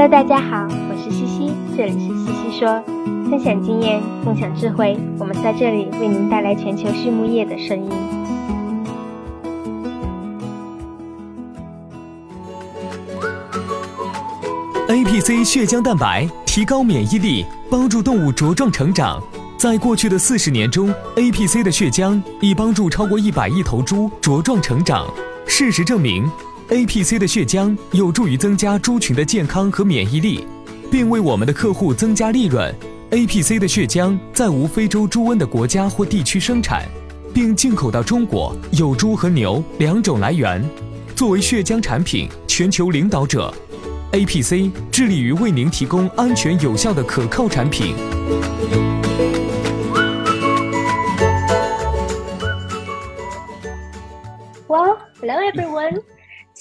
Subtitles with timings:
[0.00, 2.82] Hello，大家好，我是西西，这里是西西说，
[3.28, 7.90] 分享经验，共享智慧，我们在这里为您带来全球畜牧业的声音。
[14.88, 19.22] APC 血浆蛋白提高免疫力，帮助动物茁壮成长。
[19.58, 25.06] 在过去的四十年中，APC 的血浆已帮助超过一百亿头猪茁壮成长。
[25.46, 26.26] 事实证明
[26.70, 30.46] ，APC 的血浆有助于增加猪群的健康和免疫力，
[30.90, 32.72] 并为我们的客户增加利润。
[33.10, 36.86] APC 的血浆在无非洲猪瘟的国家或地区生产，
[37.34, 40.64] 并进口到中国，有猪和牛两种来源。
[41.16, 43.52] 作为血浆产品全球领导者
[44.12, 47.96] ，APC 致力于为您提供安全有效的可靠产品。
[54.68, 56.00] Well, Hello, everyone.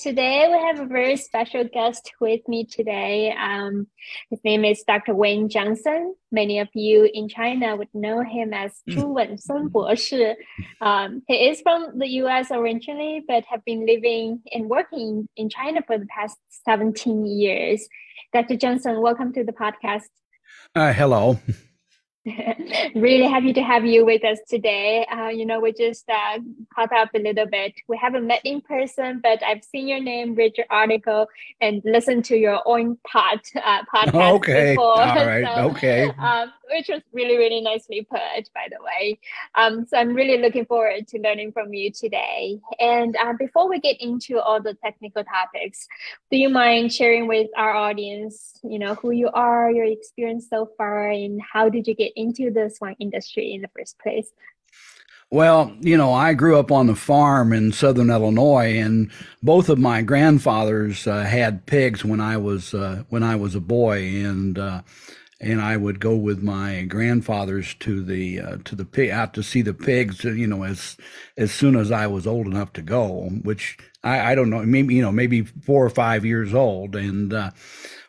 [0.02, 3.36] Today we have a very special guest with me today.
[3.38, 3.88] Um,
[4.30, 5.14] his name is Dr.
[5.14, 6.16] Wayne Johnson.
[6.32, 10.38] Many of you in China would know him as Zhu Wensen 博士.
[10.80, 12.48] Um, he is from the U.S.
[12.50, 17.86] originally, but have been living and working in China for the past 17 years.
[18.32, 18.56] Dr.
[18.56, 20.08] Johnson, welcome to the podcast.
[20.76, 21.38] Uh, hello.
[22.96, 25.06] really happy to have you with us today.
[25.06, 26.40] Uh, you know, we just uh,
[26.74, 27.74] caught up a little bit.
[27.88, 31.28] We haven't met in person, but I've seen your name, read your article,
[31.62, 34.72] and listened to your own pod, uh, podcast okay.
[34.74, 35.02] before.
[35.02, 35.46] All right.
[35.56, 36.10] So, okay.
[36.20, 38.20] Um, which was really, really nicely put,
[38.54, 39.20] by the way.
[39.56, 42.60] Um, so I'm really looking forward to learning from you today.
[42.80, 45.88] And uh, before we get into all the technical topics,
[46.32, 50.70] do you mind sharing with our audience, you know, who you are, your experience so
[50.78, 54.32] far, and how did you get into the swine industry in the first place?
[55.32, 59.12] Well, you know, I grew up on the farm in southern Illinois, and
[59.44, 63.60] both of my grandfathers uh, had pigs when I was uh, when I was a
[63.60, 64.82] boy, and uh,
[65.42, 69.44] and I would go with my grandfathers to the uh, to the pig out to
[69.44, 70.24] see the pigs.
[70.24, 70.98] You know, as
[71.38, 74.96] as soon as I was old enough to go, which I, I don't know, maybe
[74.96, 77.52] you know, maybe four or five years old, and uh,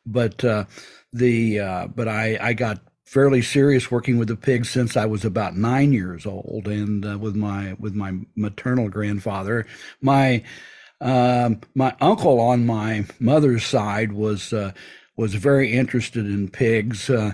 [0.05, 0.65] but uh,
[1.13, 5.25] the uh, but I I got fairly serious working with the pigs since I was
[5.25, 9.67] about nine years old, and uh, with my with my maternal grandfather,
[10.01, 10.43] my
[11.01, 14.73] um, my uncle on my mother's side was uh,
[15.21, 17.33] was very interested in pigs uh,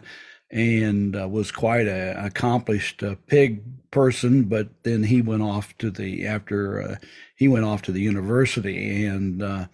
[0.50, 4.42] and uh, was quite an accomplished uh, pig person.
[4.42, 6.96] But then he went off to the after uh,
[7.36, 9.66] he went off to the university and uh,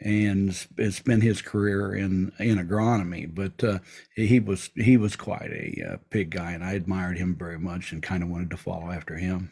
[0.00, 3.28] and spent his career in in agronomy.
[3.34, 3.80] But uh,
[4.14, 8.00] he was he was quite a pig guy, and I admired him very much and
[8.00, 9.50] kind of wanted to follow after him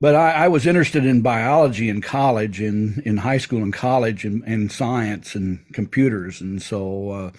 [0.00, 4.24] but I, I, was interested in biology in college, in, in high school and college,
[4.24, 7.30] and, and science and computers, and so, uh,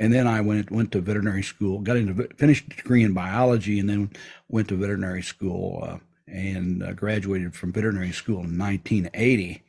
[0.00, 3.88] and then I went went to veterinary school, got into finished degree in biology, and
[3.88, 4.10] then
[4.48, 9.62] went to veterinary school uh, and uh, graduated from veterinary school in 1980,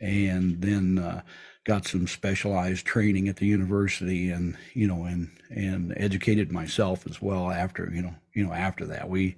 [0.00, 1.22] and then uh,
[1.64, 7.22] got some specialized training at the university, and you know, and and educated myself as
[7.22, 9.08] well after you know you know after that.
[9.08, 9.36] We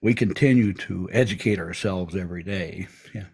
[0.00, 2.86] we continue to educate ourselves every day.
[3.14, 3.24] Yeah.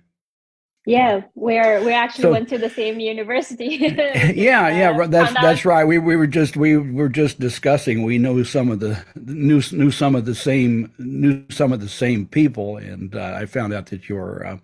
[0.87, 3.77] Yeah, we're we actually so, went to the same university.
[3.77, 5.85] yeah, yeah, that's that's right.
[5.85, 8.03] We we were just we were just discussing.
[8.03, 11.89] We know some of the knew knew some of the same knew some of the
[11.89, 14.59] same people, and uh, I found out that your uh,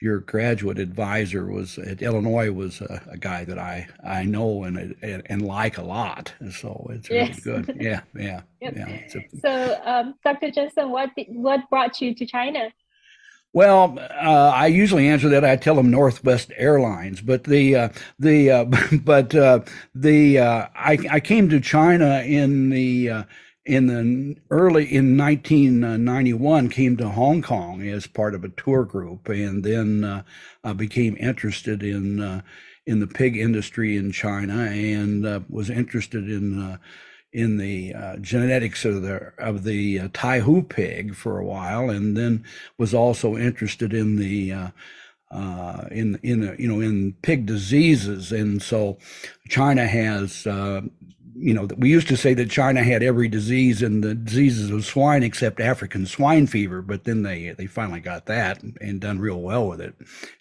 [0.00, 4.96] your graduate advisor was at Illinois was a, a, guy that I I know and,
[5.02, 6.32] and, and like a lot.
[6.52, 7.40] So it's really yes.
[7.40, 7.76] good.
[7.78, 8.74] Yeah, yeah, yep.
[8.76, 8.86] yeah.
[8.88, 10.50] A, so, um, Dr.
[10.50, 12.72] Johnson, what what brought you to China?
[13.52, 15.44] Well, uh, I usually answer that.
[15.44, 18.64] I tell them Northwest Airlines, but the uh, the uh,
[19.04, 19.60] but uh,
[19.94, 23.22] the uh, I I came to China in the uh,
[23.66, 29.28] in the early in 1991 came to Hong Kong as part of a tour group,
[29.28, 30.04] and then
[30.64, 32.40] uh, became interested in uh,
[32.86, 36.78] in the pig industry in China, and uh, was interested in uh,
[37.32, 42.16] in the uh, genetics of the of the uh, Taihu pig for a while, and
[42.16, 42.44] then
[42.78, 44.52] was also interested in the
[45.30, 48.98] uh, in in you know in pig diseases, and so
[49.48, 50.80] China has uh,
[51.40, 54.84] you know, we used to say that China had every disease and the diseases of
[54.84, 59.40] swine except African swine fever, but then they they finally got that and, done real
[59.40, 59.94] well with it,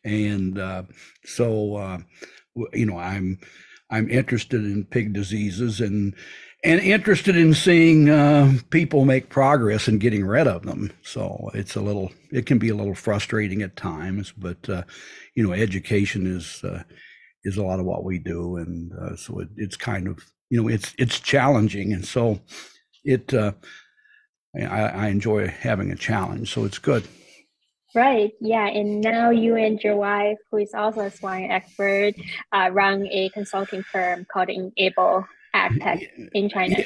[0.04, 0.84] and uh,
[1.24, 2.00] so uh,
[2.74, 3.40] you know I'm
[3.90, 6.14] I'm interested in pig diseases and
[6.66, 10.92] and interested in seeing uh, people make progress and getting rid of them.
[11.02, 14.84] So it's a little it can be a little frustrating at times, but uh,
[15.34, 16.84] you know education is uh,
[17.46, 20.20] is a lot of what we do, and uh, so it, it's kind of
[20.50, 22.40] you know it's it's challenging, and so
[23.04, 23.54] it uh,
[24.56, 27.08] I, I enjoy having a challenge, so it's good.
[27.96, 28.34] Right.
[28.40, 28.68] Yeah.
[28.68, 32.14] And now you and your wife, who is also a swine expert,
[32.52, 35.26] uh, run a consulting firm called Enable
[35.56, 36.78] AgTech in China.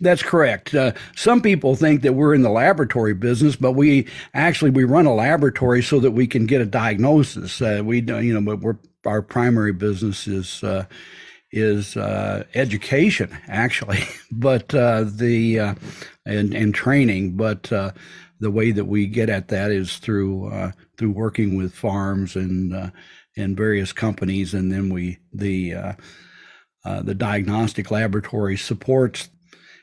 [0.00, 0.74] That's correct.
[0.74, 5.06] Uh, some people think that we're in the laboratory business, but we actually we run
[5.06, 7.60] a laboratory so that we can get a diagnosis.
[7.62, 8.76] Uh, we you know, but we're
[9.06, 10.84] our primary business is uh,
[11.54, 15.74] is uh, education actually, but uh, the uh,
[16.26, 17.70] and and training, but
[18.40, 22.74] the way that we get at that is through uh, through working with farms and
[22.74, 22.90] uh,
[23.36, 25.92] and various companies, and then we the uh,
[26.84, 29.30] uh the diagnostic laboratory supports.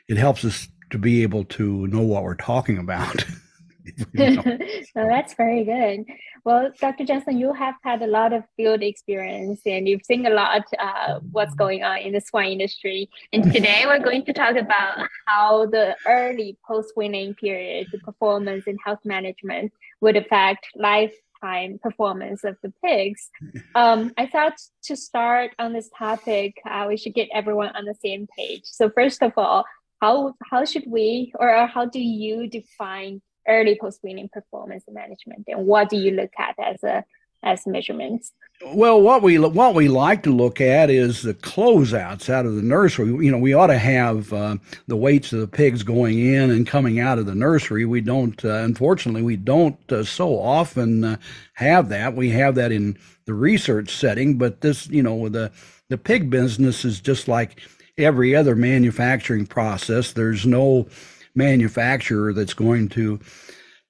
[0.08, 3.24] It helps us to be able to know what we're talking about.
[4.16, 6.04] so that's very good.
[6.44, 7.04] Well, Dr.
[7.04, 11.20] Johnson, you have had a lot of field experience and you've seen a lot uh,
[11.30, 13.08] what's going on in the swine industry.
[13.32, 18.78] And today we're going to talk about how the early post-weaning period, the performance and
[18.84, 23.30] health management would affect lifetime performance of the pigs.
[23.74, 27.94] Um, I thought to start on this topic, uh, we should get everyone on the
[27.94, 28.64] same page.
[28.64, 29.64] So first of all,
[30.02, 35.88] how how should we or how do you define early post-weaning performance management and what
[35.88, 37.04] do you look at as a
[37.44, 38.32] as measurements?
[38.64, 42.62] Well what we what we like to look at is the closeouts out of the
[42.62, 43.06] nursery.
[43.08, 44.56] You know we ought to have uh,
[44.86, 47.84] the weights of the pigs going in and coming out of the nursery.
[47.84, 51.16] We don't uh, unfortunately we don't uh, so often uh,
[51.54, 52.14] have that.
[52.14, 55.50] We have that in the research setting but this you know the
[55.88, 57.60] the pig business is just like
[57.98, 60.12] every other manufacturing process.
[60.12, 60.86] There's no
[61.34, 63.20] manufacturer that's going to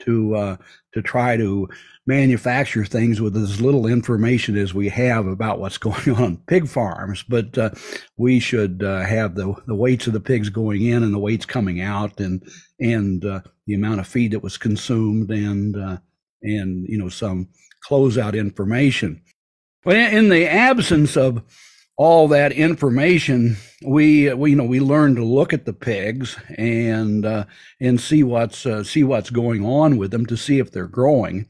[0.00, 0.56] to uh,
[0.94, 1.69] to try to
[2.06, 7.23] manufacture things with as little information as we have about what's going on pig farms.
[7.23, 7.71] But uh,
[8.17, 11.47] we should uh, have the the weights of the pigs going in and the weights
[11.47, 12.43] coming out, and
[12.81, 15.99] and uh, the amount of feed that was consumed, and uh,
[16.43, 17.49] and you know some
[17.89, 19.23] closeout information.
[19.85, 21.43] But in the absence of
[21.97, 27.27] all that information, we, we you know we learn to look at the pigs and
[27.27, 27.44] uh,
[27.81, 31.47] and see what's uh, see what's going on with them to see if they're growing.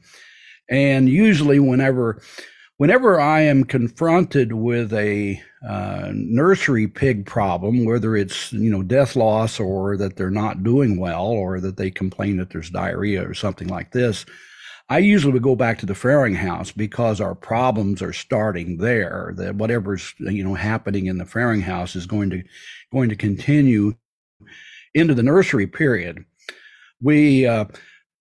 [0.69, 2.21] And usually, whenever
[2.77, 9.15] whenever I am confronted with a uh, nursery pig problem, whether it's you know death
[9.15, 13.33] loss or that they're not doing well or that they complain that there's diarrhea or
[13.33, 14.25] something like this,
[14.93, 19.33] I usually would go back to the farrowing house because our problems are starting there.
[19.37, 22.43] That whatever's you know happening in the farrowing house is going to
[22.91, 23.95] going to continue
[24.93, 26.23] into the nursery period.
[27.01, 27.65] We uh,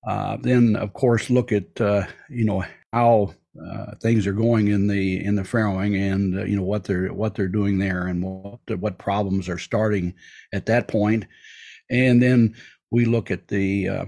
[0.09, 4.87] uh, then, of course, look at uh, you know how uh, things are going in
[4.87, 8.23] the in the farrowing and uh, you know what they're what they're doing there and
[8.23, 10.15] what what problems are starting
[10.55, 11.27] at that point,
[11.91, 12.55] and then
[12.91, 14.05] we look at the uh,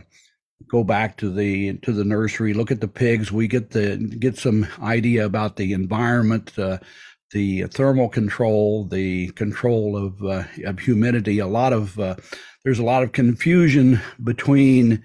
[0.75, 3.31] go back to the to the nursery, look at the pigs.
[3.31, 6.79] We get the get some idea about the environment, uh,
[7.31, 11.39] the thermal control, the control of uh, of humidity.
[11.39, 12.17] A lot of uh,
[12.65, 15.01] there's a lot of confusion between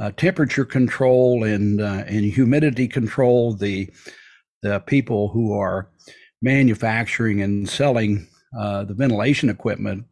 [0.00, 3.54] uh, temperature control and uh, and humidity control.
[3.54, 3.90] The
[4.62, 5.90] the people who are
[6.40, 10.06] manufacturing and selling uh, the ventilation equipment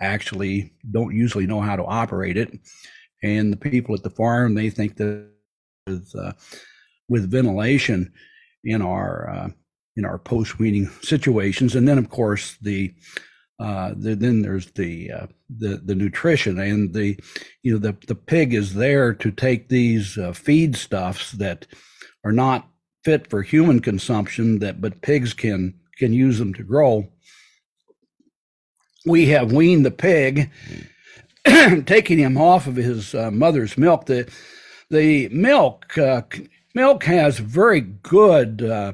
[0.00, 2.50] actually don't usually know how to operate it
[3.22, 5.30] and the people at the farm they think that
[5.86, 6.32] with uh,
[7.08, 8.12] with ventilation
[8.64, 9.48] in our uh,
[9.96, 12.94] in our post weaning situations, and then of course the,
[13.58, 15.26] uh, the then there's the uh,
[15.58, 17.18] the the nutrition and the
[17.62, 21.66] you know the the pig is there to take these uh, feed stuffs that
[22.24, 22.68] are not
[23.04, 27.06] fit for human consumption that but pigs can can use them to grow.
[29.06, 30.50] We have weaned the pig
[31.86, 34.06] taking him off of his uh, mother's milk.
[34.06, 34.30] The
[34.90, 36.22] the milk uh,
[36.74, 38.92] milk has very good uh,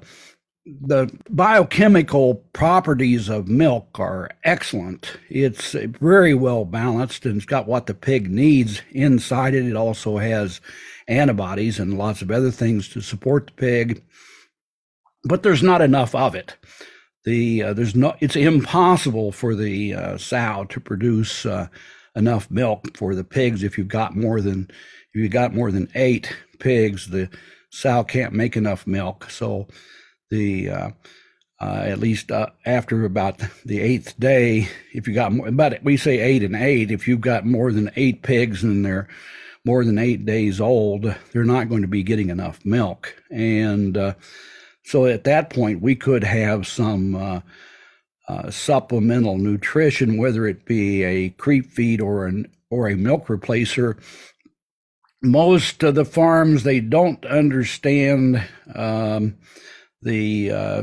[0.67, 5.17] the biochemical properties of milk are excellent.
[5.31, 9.65] It's very well balanced and it's got what the pig needs inside it.
[9.65, 10.61] It also has
[11.07, 14.03] antibodies and lots of other things to support the pig,
[15.25, 16.57] but there's not enough of it.
[17.25, 21.69] The uh, there's no it's impossible for the uh, sow to produce uh,
[22.17, 23.63] enough milk for the pigs.
[23.63, 24.69] If you've got more than
[25.15, 27.29] if you've got more than eight pigs, the
[27.71, 29.31] sow can't make enough milk.
[29.31, 29.69] So
[30.31, 30.91] the uh,
[31.61, 35.97] uh, at least uh, after about the eighth day, if you got more, but we
[35.97, 39.09] say eight and eight, if you've got more than eight pigs and they're
[39.65, 43.15] more than eight days old, they're not going to be getting enough milk.
[43.31, 44.15] And uh,
[44.87, 47.43] So at that point, we could have some
[48.28, 53.99] uh, supplemental nutrition, whether it be a creep feed or an or a milk replacer.
[55.23, 58.42] Most of the farms they don't understand
[58.75, 59.37] um,
[60.02, 60.83] the uh,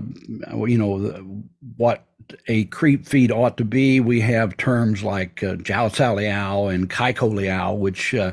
[0.65, 1.43] you know the,
[1.77, 2.05] what
[2.47, 3.99] a creep feed ought to be.
[3.99, 8.31] We have terms like uh, Jiao Saliao and Kaiko Liao, which uh,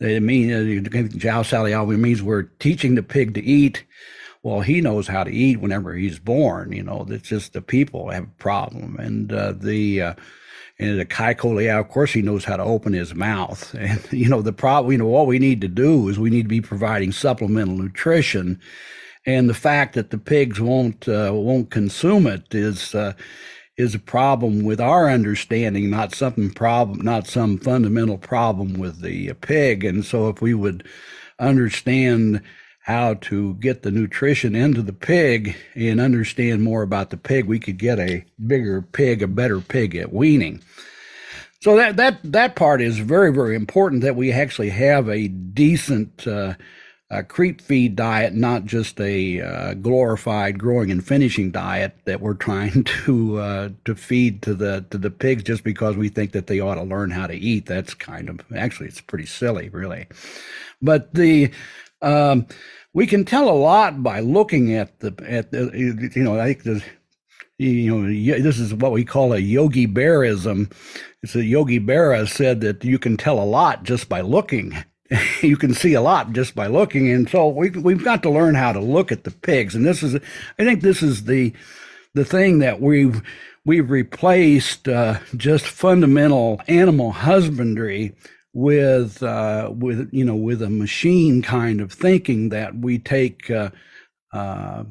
[0.00, 3.84] they mean uh, Jiao Saliao means we're teaching the pig to eat.
[4.44, 6.70] Well, he knows how to eat whenever he's born.
[6.70, 10.14] You know, it's just the people have a problem, and uh, the uh,
[10.78, 13.74] and the Kaiko of course, he knows how to open his mouth.
[13.78, 16.42] And you know, the problem, you know, what we need to do is we need
[16.42, 18.60] to be providing supplemental nutrition
[19.26, 23.14] and the fact that the pigs won't uh, won't consume it is uh,
[23.76, 29.32] is a problem with our understanding, not something problem, not some fundamental problem with the
[29.34, 29.84] pig.
[29.84, 30.86] And so, if we would
[31.38, 32.42] understand
[32.84, 37.58] how to get the nutrition into the pig and understand more about the pig, we
[37.58, 40.62] could get a bigger pig, a better pig at weaning.
[41.60, 46.26] So that that that part is very very important that we actually have a decent
[46.26, 46.56] uh,
[47.28, 52.84] creep feed diet, not just a uh, glorified growing and finishing diet that we're trying
[53.04, 56.60] to uh, to feed to the to the pigs just because we think that they
[56.60, 57.64] ought to learn how to eat.
[57.64, 60.06] That's kind of actually it's pretty silly, really.
[60.82, 61.50] But the
[62.02, 62.46] um,
[62.92, 65.70] we can tell a lot by looking at the at the
[66.14, 66.82] you know I think the
[67.58, 70.72] you know this is what we call a yogi berraism.
[71.22, 74.76] It's a yogi berra said that you can tell a lot just by looking
[75.42, 77.10] you can see a lot just by looking.
[77.10, 79.74] And so we, we've got to learn how to look at the pigs.
[79.74, 81.52] And this is, I think this is the,
[82.14, 83.22] the thing that we've,
[83.64, 88.14] we've replaced uh, just fundamental animal husbandry
[88.54, 93.70] with, uh, with, you know, with a machine kind of thinking that we take, uh,
[94.32, 94.84] uh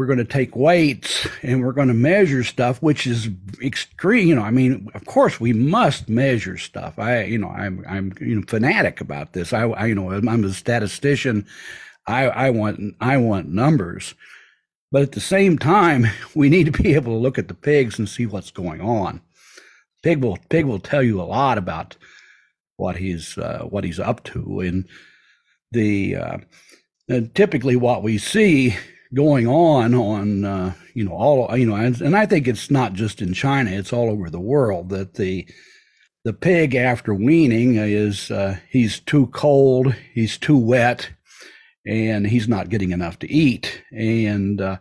[0.00, 3.28] we're going to take weights and we're going to measure stuff, which is
[3.62, 4.28] extreme.
[4.28, 6.98] You know, I mean, of course we must measure stuff.
[6.98, 9.52] I, you know, I'm, I'm, you know, fanatic about this.
[9.52, 11.46] I, I you know, I'm a statistician.
[12.06, 14.14] I, I want, I want numbers,
[14.90, 17.98] but at the same time, we need to be able to look at the pigs
[17.98, 19.20] and see what's going on.
[20.02, 21.96] Pig will, pig will tell you a lot about
[22.80, 24.88] what he's, uh, what he's up to, and
[25.72, 26.38] the, uh,
[27.08, 28.76] and typically what we see
[29.12, 32.92] going on on uh, you know all you know and, and, I think it's not
[32.92, 35.48] just in China it's all over the world that the
[36.22, 41.10] the pig after weaning is uh, he's too cold he's too wet
[41.86, 43.82] and he's not getting enough to eat.
[43.92, 44.78] And uh,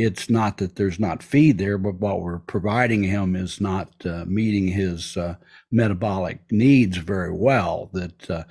[0.00, 4.24] it's not that there's not feed there but what we're providing him is not uh,
[4.26, 5.34] meeting his uh,
[5.70, 8.44] metabolic needs very well that uh,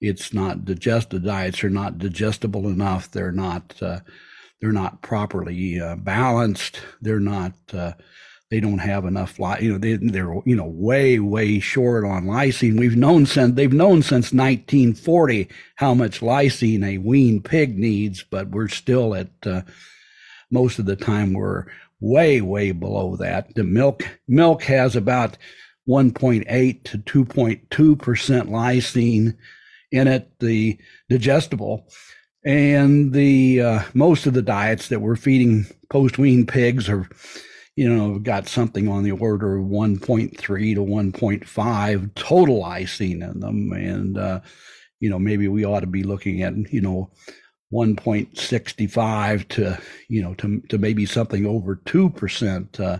[0.00, 3.80] it's not digested diets are not digestible enough they're not
[4.64, 6.80] they're not properly uh, balanced.
[7.02, 7.52] They're not.
[7.70, 7.92] Uh,
[8.50, 9.38] they don't have enough.
[9.38, 12.78] You know, they, they're you know way way short on lysine.
[12.78, 18.48] We've known since they've known since 1940 how much lysine a weaned pig needs, but
[18.48, 19.62] we're still at uh,
[20.54, 21.66] most of the time we're
[22.00, 23.54] way way below that.
[23.54, 25.36] The milk milk has about
[25.86, 29.36] 1.8 to 2.2 percent lysine
[29.92, 30.30] in it.
[30.40, 30.78] The
[31.10, 31.86] digestible
[32.44, 37.08] and the uh, most of the diets that we're feeding post wean pigs are
[37.76, 43.72] you know got something on the order of 1.3 to 1.5 total lysine in them
[43.72, 44.40] and uh,
[45.00, 47.10] you know maybe we ought to be looking at you know
[47.74, 49.78] 1.65 to
[50.08, 52.98] you know to, to maybe something over 2% uh,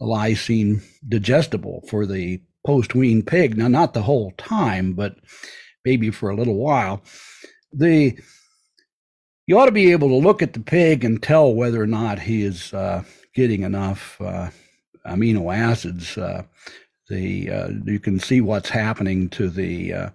[0.00, 5.16] lysine digestible for the post wean pig now not the whole time but
[5.84, 7.02] maybe for a little while
[7.72, 8.16] the
[9.46, 12.20] you ought to be able to look at the pig and tell whether or not
[12.20, 13.02] he is uh,
[13.34, 14.48] getting enough uh,
[15.06, 16.16] amino acids.
[16.16, 16.44] Uh,
[17.08, 20.10] the uh, you can see what's happening to the uh,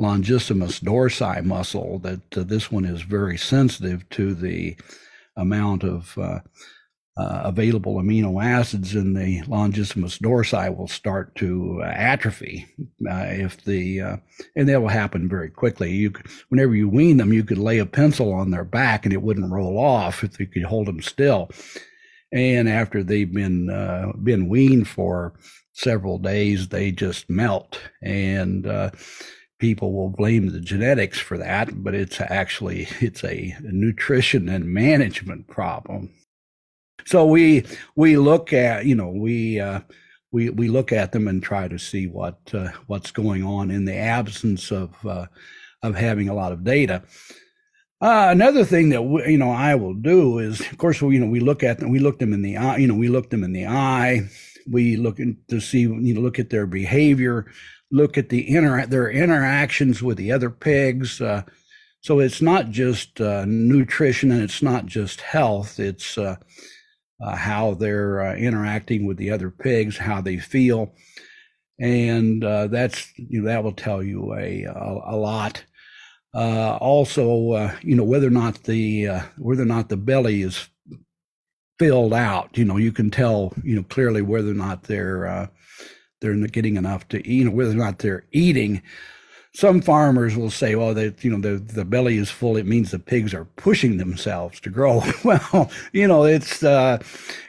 [0.00, 1.98] longissimus dorsi muscle.
[1.98, 4.76] That uh, this one is very sensitive to the
[5.36, 6.16] amount of
[7.20, 12.66] uh, available amino acids in the longissimus dorsi will start to uh, atrophy
[13.10, 14.16] uh, if the uh,
[14.56, 15.92] and that will happen very quickly.
[15.92, 16.12] You
[16.48, 19.52] whenever you wean them, you could lay a pencil on their back and it wouldn't
[19.52, 21.50] roll off if you could hold them still.
[22.32, 25.34] And after they've been uh, been weaned for
[25.72, 28.90] several days, they just melt and uh,
[29.60, 35.46] people will blame the genetics for that, but it's actually it's a nutrition and management
[35.46, 36.10] problem.
[37.06, 37.64] So we
[37.94, 39.80] we look at you know we uh,
[40.32, 43.84] we we look at them and try to see what uh, what's going on in
[43.84, 45.26] the absence of uh,
[45.82, 47.02] of having a lot of data.
[48.02, 51.20] Uh, another thing that we, you know I will do is, of course, we, you
[51.20, 52.78] know we look at them, we look them in the eye.
[52.78, 54.28] You know, we look them in the eye.
[54.68, 57.46] We look to see, you know, look at their behavior,
[57.90, 61.20] look at the inter their interactions with the other pigs.
[61.20, 61.42] Uh,
[62.00, 65.78] so it's not just uh, nutrition and it's not just health.
[65.78, 66.36] It's uh,
[67.22, 70.94] uh, how they're uh, interacting with the other pigs, how they feel,
[71.78, 75.64] and that's you know that will tell you a a, a lot
[76.34, 80.42] uh, also, uh, you know, whether or not the uh, whether or not the belly
[80.42, 80.68] is
[81.78, 85.50] filled out, you know, you can tell, you know, clearly whether or not they're
[86.20, 88.82] uh, they're not getting enough to eat, you know, whether or not they're eating.
[89.52, 92.56] Some farmers will say, "Well, you know, the the belly is full.
[92.56, 96.98] It means the pigs are pushing themselves to grow." well, you know, it's uh,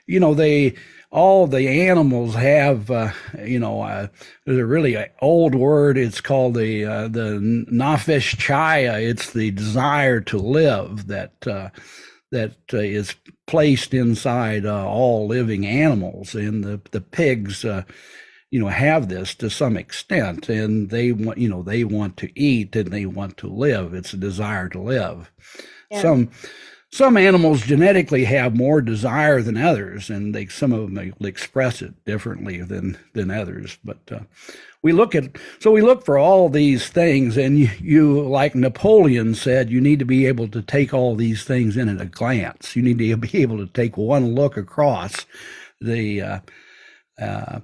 [0.08, 0.76] you know they
[1.12, 3.12] all the animals have, uh,
[3.44, 4.08] you know, uh,
[4.46, 5.98] there's a really old word.
[5.98, 9.02] It's called the uh, the nafesh chaya.
[9.02, 11.70] It's the desire to live that uh,
[12.32, 13.14] that uh, is
[13.46, 17.66] placed inside uh, all living animals, and the the pigs.
[18.52, 22.30] You know, have this to some extent, and they want, you know, they want to
[22.40, 23.94] eat and they want to live.
[23.94, 25.32] It's a desire to live.
[25.90, 26.02] Yeah.
[26.02, 26.32] Some
[26.94, 31.82] some animals genetically have more desire than others, and they some of them will express
[31.82, 33.78] it differently than than others.
[33.86, 34.20] But uh,
[34.82, 39.34] we look at so we look for all these things, and you, you, like Napoleon
[39.34, 42.76] said, you need to be able to take all these things in at a glance.
[42.76, 45.26] You need to be able to take one look across
[45.80, 46.22] the.
[46.22, 46.40] Uh,
[47.22, 47.60] uh,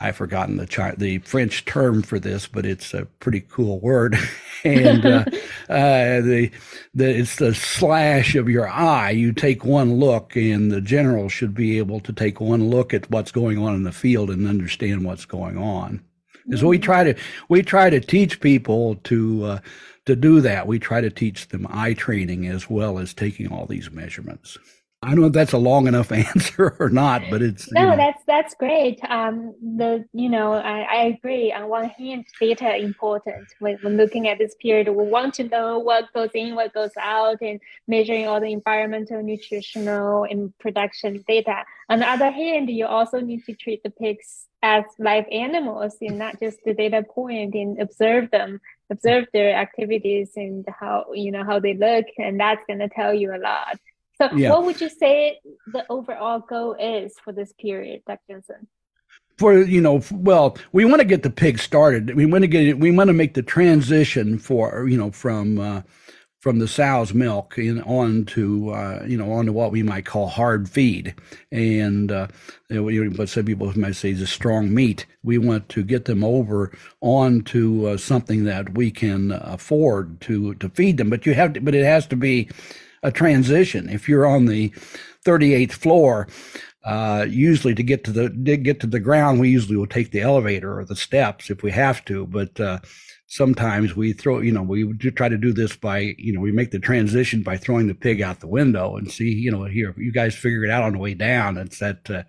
[0.00, 4.16] I've forgotten the the French term for this, but it's a pretty cool word.
[4.64, 5.24] and uh,
[5.68, 6.50] uh, the
[6.94, 9.10] the it's the slash of your eye.
[9.10, 13.10] You take one look, and the general should be able to take one look at
[13.10, 16.00] what's going on in the field and understand what's going on.
[16.46, 17.14] And so we try to
[17.48, 19.58] we try to teach people to uh,
[20.06, 20.68] to do that.
[20.68, 24.58] We try to teach them eye training as well as taking all these measurements.
[25.00, 27.86] I don't know if that's a long enough answer or not, but it's no, you
[27.86, 27.96] know.
[27.96, 29.00] that's that's great.
[29.08, 31.52] Um, the you know I, I agree.
[31.52, 34.88] On one hand, data important when, when looking at this period.
[34.88, 39.22] We want to know what goes in, what goes out, and measuring all the environmental,
[39.22, 41.64] nutritional, and production data.
[41.88, 46.18] On the other hand, you also need to treat the pigs as live animals and
[46.18, 51.44] not just the data point and observe them observe their activities and how you know
[51.44, 53.78] how they look and that's going to tell you a lot
[54.20, 54.50] so, yeah.
[54.50, 55.38] what would you say
[55.72, 58.20] the overall goal is for this period, Dr.
[58.30, 58.66] Johnson?
[59.36, 62.16] For you know, well, we want to get the pig started.
[62.16, 62.80] We want to get it.
[62.80, 65.82] We want to make the transition for you know from uh,
[66.40, 70.26] from the sow's milk in on to uh, you know onto what we might call
[70.26, 71.14] hard feed,
[71.52, 72.26] and uh,
[72.68, 75.06] you know, some people might say is a strong meat.
[75.22, 80.68] We want to get them over onto uh, something that we can afford to to
[80.70, 81.10] feed them.
[81.10, 82.48] But you have to, but it has to be
[83.02, 83.88] a transition.
[83.88, 84.70] If you're on the
[85.24, 86.28] 38th floor,
[86.84, 90.20] uh, usually to get to the get to the ground, we usually will take the
[90.20, 92.26] elevator or the steps if we have to.
[92.26, 92.78] But uh,
[93.26, 96.50] sometimes we throw, you know, we do try to do this by, you know, we
[96.50, 99.94] make the transition by throwing the pig out the window and see, you know, here
[99.98, 101.58] you guys figure it out on the way down.
[101.58, 102.22] It's that uh,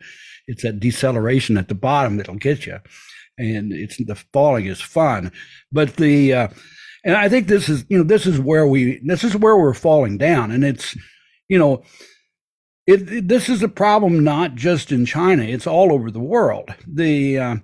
[0.47, 2.79] it's that deceleration at the bottom that'll get you,
[3.37, 5.31] and it's the falling is fun,
[5.71, 6.47] but the uh,
[7.03, 9.73] and I think this is, you know, this is where we, this is where we're
[9.73, 10.51] falling down.
[10.51, 10.97] And it's,
[11.47, 11.83] you know,
[12.87, 16.73] it, it this is a problem not just in China; it's all over the world.
[16.87, 17.55] The uh,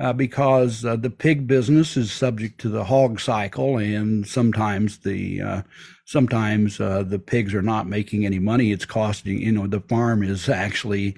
[0.00, 5.42] uh, because uh, the pig business is subject to the hog cycle, and sometimes the
[5.42, 5.62] uh,
[6.04, 8.70] sometimes uh, the pigs are not making any money.
[8.70, 11.16] It's costing, you know, the farm is actually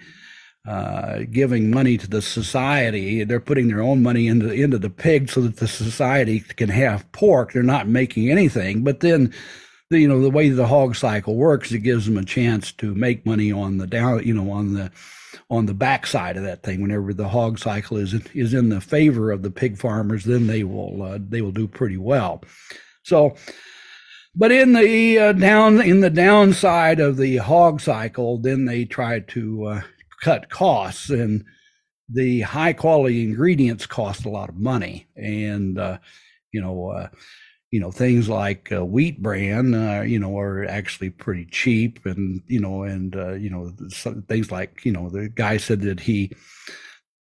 [0.67, 3.25] uh, giving money to the society.
[3.25, 7.11] They're putting their own money into into the pig so that the society can have
[7.13, 7.53] pork.
[7.53, 8.85] They're not making anything.
[8.85, 9.33] But then,
[9.89, 12.95] the, you know, the way the hog cycle works, it gives them a chance to
[12.95, 14.91] make money on the down, you know, on the
[15.49, 16.83] on the backside of that thing.
[16.83, 20.63] Whenever the hog cycle is is in the favor of the pig farmers, then they
[20.63, 22.43] will uh, they will do pretty well.
[23.03, 23.35] So.
[24.37, 29.19] But in the uh, down in the downside of the hog cycle, then they try
[29.19, 29.81] to uh,
[30.21, 31.45] cut costs and
[32.09, 35.07] the high quality ingredients cost a lot of money.
[35.17, 35.99] And uh,
[36.53, 37.09] you know uh,
[37.71, 42.05] you know things like uh, wheat bran uh, you know are actually pretty cheap.
[42.07, 43.73] And you know and uh, you know
[44.29, 46.33] things like you know the guy said that he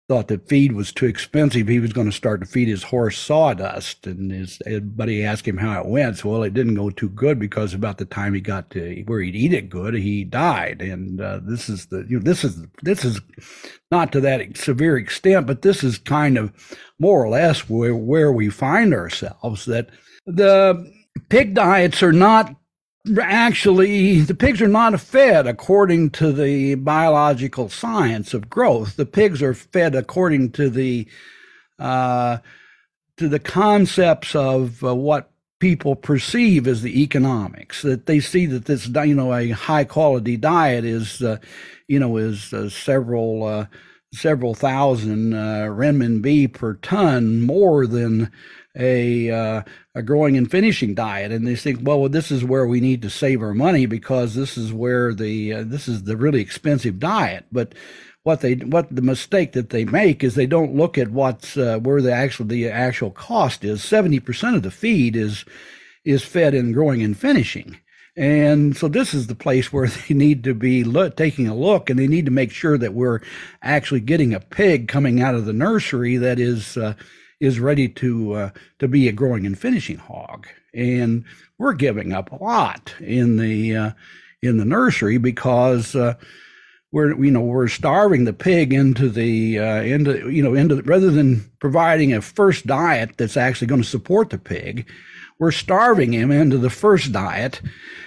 [0.09, 1.66] thought that feed was too expensive.
[1.66, 5.57] He was going to start to feed his horse sawdust, and his buddy asked him
[5.57, 6.19] how it went.
[6.19, 9.21] So, well, it didn't go too good because about the time he got to where
[9.21, 10.81] he'd eat it good, he died.
[10.81, 13.21] And uh, this is the you know this is this is
[13.90, 16.53] not to that severe extent, but this is kind of
[17.01, 19.90] more or less where where we find ourselves that
[20.27, 20.92] the
[21.29, 22.55] pig diets are not
[23.21, 28.97] actually, the pigs are not fed according to the biological science of growth.
[28.97, 31.07] The pigs are fed according to the
[31.79, 32.38] uh,
[33.16, 37.83] to the concepts of uh, what people perceive as the economics.
[37.83, 41.38] That they see that this, you know, a high quality diet is, uh,
[41.88, 43.66] you know, is uh, several uh,
[44.12, 48.31] several thousand uh, renminbi per ton more than
[48.77, 49.62] a uh,
[49.95, 53.11] a growing and finishing diet, and they think, well, this is where we need to
[53.11, 57.47] save our money because this is where the uh, this is the really expensive diet.
[57.51, 57.75] But
[58.23, 61.79] what they what the mistake that they make is they don't look at what's uh,
[61.79, 63.83] where the actual the actual cost is.
[63.83, 65.45] Seventy percent of the feed is
[66.05, 67.79] is fed in growing and finishing.
[68.19, 71.89] And so this is the place where they need to be look, taking a look,
[71.91, 73.21] and they need to make sure that we're
[73.62, 76.95] actually getting a pig coming out of the nursery that is uh,
[77.40, 80.46] is ready to uh, to be a growing and finishing hog.
[80.75, 81.25] And
[81.59, 83.90] we're giving up a lot in the uh,
[84.42, 86.14] in the nursery because uh,
[86.92, 90.83] we're you know we're starving the pig into the uh, into you know into the,
[90.83, 94.88] rather than providing a first diet that's actually going to support the pig
[95.38, 97.61] we're starving him into the first diet.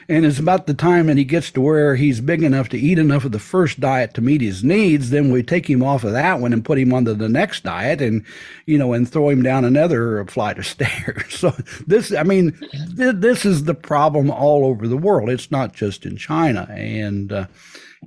[0.07, 2.97] And it's about the time that he gets to where he's big enough to eat
[2.97, 5.11] enough of the first diet to meet his needs.
[5.11, 8.01] Then we take him off of that one and put him onto the next diet
[8.01, 8.25] and,
[8.65, 11.35] you know, and throw him down another flight of stairs.
[11.35, 11.53] So
[11.85, 12.57] this, I mean,
[12.97, 15.29] th- this is the problem all over the world.
[15.29, 16.67] It's not just in China.
[16.71, 17.45] And uh,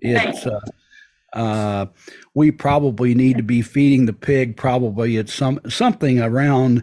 [0.00, 0.60] it's, uh,
[1.34, 1.86] uh,
[2.34, 6.82] we probably need to be feeding the pig probably at some something around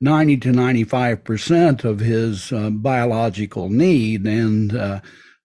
[0.00, 5.00] 90 to 95 percent of his uh, biological need, and uh,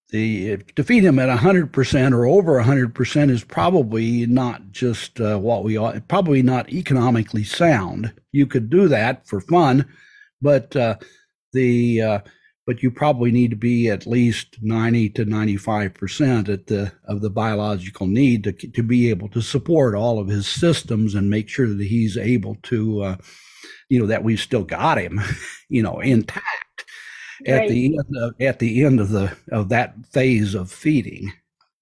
[0.09, 5.19] the to feed him at 100 percent or over 100 percent is probably not just
[5.19, 8.13] uh, what we ought, probably not economically sound.
[8.31, 9.85] You could do that for fun,
[10.41, 10.95] but uh,
[11.51, 12.19] the uh,
[12.65, 17.21] but you probably need to be at least 90 to 95 percent at the of
[17.21, 21.49] the biological need to to be able to support all of his systems and make
[21.49, 23.15] sure that he's able to uh,
[23.89, 25.21] you know that we've still got him,
[25.69, 26.85] you know, intact
[27.45, 27.69] at right.
[27.69, 31.31] the end of, at the end of the of that phase of feeding.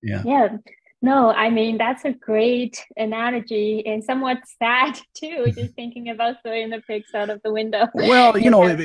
[0.02, 0.24] Yeah.
[0.26, 0.58] Yeah.
[1.02, 5.52] No, I mean that's a great analogy and somewhat sad too.
[5.56, 7.88] Just thinking about throwing the pigs out of the window.
[7.94, 8.78] Well, you know,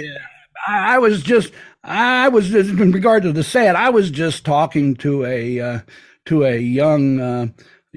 [0.67, 1.53] I was just
[1.85, 3.77] I was just, in regard to the sad.
[3.77, 5.81] I was just talking to a uh,
[6.27, 7.47] to a young uh,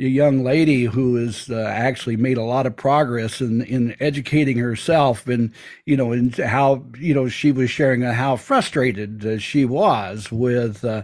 [0.02, 4.58] a young lady who has uh, actually made a lot of progress in, in educating
[4.58, 5.54] herself and
[5.86, 10.84] you know and how you know she was sharing how frustrated uh, she was with
[10.84, 11.04] uh,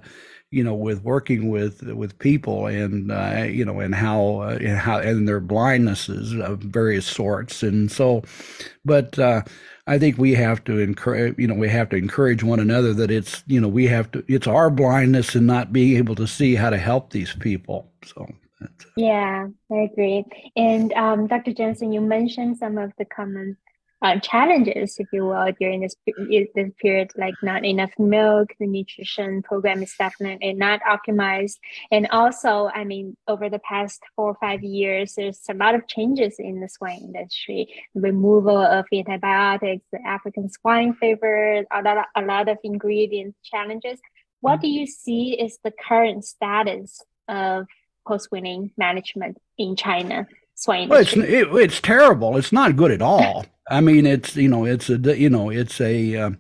[0.50, 4.78] you know with working with with people and uh, you know and how uh, and
[4.78, 8.24] how and their blindnesses of various sorts and so
[8.84, 9.44] but uh,
[9.90, 13.10] I think we have to encourage, you know, we have to encourage one another that
[13.10, 16.56] it's, you know, we have to, it's our blindness and not being able to see
[16.56, 17.90] how to help these people.
[18.04, 18.28] So.
[18.96, 20.26] Yeah, I agree.
[20.56, 21.54] And um, Dr.
[21.54, 23.58] Johnson, you mentioned some of the common
[24.02, 25.96] uh, challenges, if you will, during this
[26.54, 31.58] this period, like not enough milk, the nutrition program is definitely not optimized,
[31.91, 35.88] and also, I mean, over the past four or five years, there's a lot of
[35.88, 42.06] changes in the swine industry, removal of antibiotics, the African swine fever, a lot, of,
[42.15, 44.00] a lot of ingredient challenges.
[44.41, 47.65] What do you see is the current status of
[48.08, 52.38] post-weaning management in China swine well, it's it, it's terrible.
[52.38, 53.46] It's not good at all.
[53.70, 56.32] I mean, it's you know, it's a you know, it's a uh,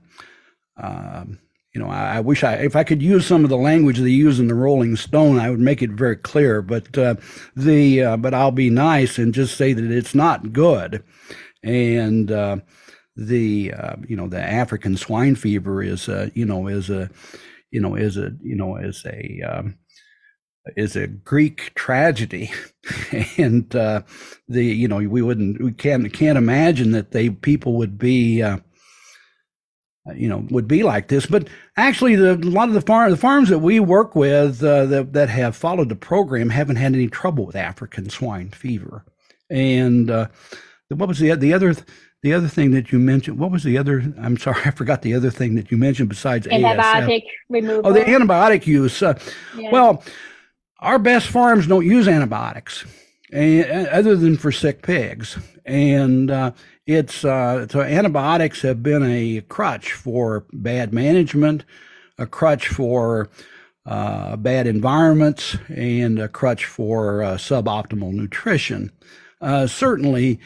[0.81, 1.25] uh,
[1.73, 4.09] you know, I, I, wish I if I could use some of the language they
[4.09, 6.61] use in the Rolling Stone, I would make it very clear.
[6.61, 7.15] But uh,
[7.55, 11.03] the uh, but I'll be nice and just say that it's not good,
[11.63, 12.57] and uh,
[13.15, 17.11] the uh, you know the African swine fever is a you know is a
[17.69, 19.77] you know is a you know is a um,
[20.75, 22.51] is a Greek tragedy,
[23.37, 24.01] and uh,
[24.47, 28.57] the you know we wouldn't we can't can't imagine that they people would be uh,
[30.15, 31.25] you know would be like this.
[31.25, 34.85] But actually, the, a lot of the farm the farms that we work with uh,
[34.87, 39.05] that that have followed the program haven't had any trouble with African swine fever.
[39.49, 40.27] And uh,
[40.89, 41.75] what was the the other?
[42.23, 44.13] the other thing that you mentioned, what was the other?
[44.19, 47.23] I'm sorry, I forgot the other thing that you mentioned besides antibiotic ASF.
[47.49, 47.87] removal.
[47.87, 49.01] Oh, the antibiotic use.
[49.01, 49.19] Uh,
[49.57, 49.71] yeah.
[49.71, 50.03] Well,
[50.79, 52.85] our best farms don't use antibiotics
[53.31, 55.37] and, uh, other than for sick pigs.
[55.65, 56.51] And uh,
[56.85, 61.65] it's uh, so antibiotics have been a crutch for bad management,
[62.17, 63.29] a crutch for
[63.85, 68.91] uh, bad environments, and a crutch for uh, suboptimal nutrition.
[69.41, 70.39] Uh, certainly,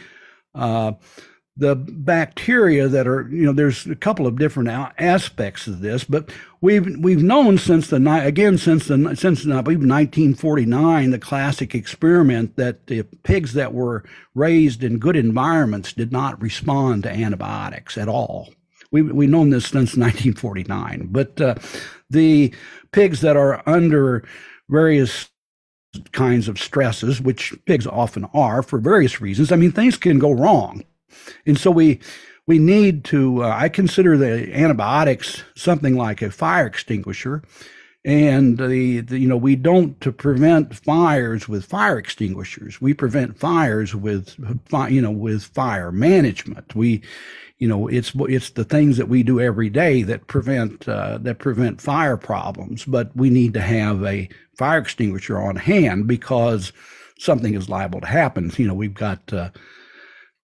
[1.58, 6.30] the bacteria that are you know there's a couple of different aspects of this but
[6.62, 11.76] we've we've known since the night again since the since I believe 1949 the classic
[11.76, 17.98] experiment that the pigs that were raised in good environments did not respond to antibiotics
[17.98, 18.54] at all.
[18.92, 21.56] We we've known this since 1949 but uh,
[22.10, 22.54] the
[22.94, 24.24] pigs that are under
[24.70, 25.28] various
[26.14, 30.32] kinds of stresses which pigs often are for various reasons i mean things can go
[30.32, 30.82] wrong
[31.46, 32.00] and so we
[32.48, 33.44] we need to.
[33.44, 37.44] Uh, I consider the antibiotics something like a fire extinguisher,
[38.04, 42.82] and the, the, you know we don't to prevent fires with fire extinguishers.
[42.82, 44.36] We prevent fires with
[44.90, 46.76] you know with fire management.
[46.76, 47.04] We
[47.62, 51.38] you know it's it's the things that we do every day that prevent uh, that
[51.38, 56.74] prevent fire problems but we need to have a fire extinguisher on hand because
[57.20, 59.52] something is liable to happen you know we've got uh,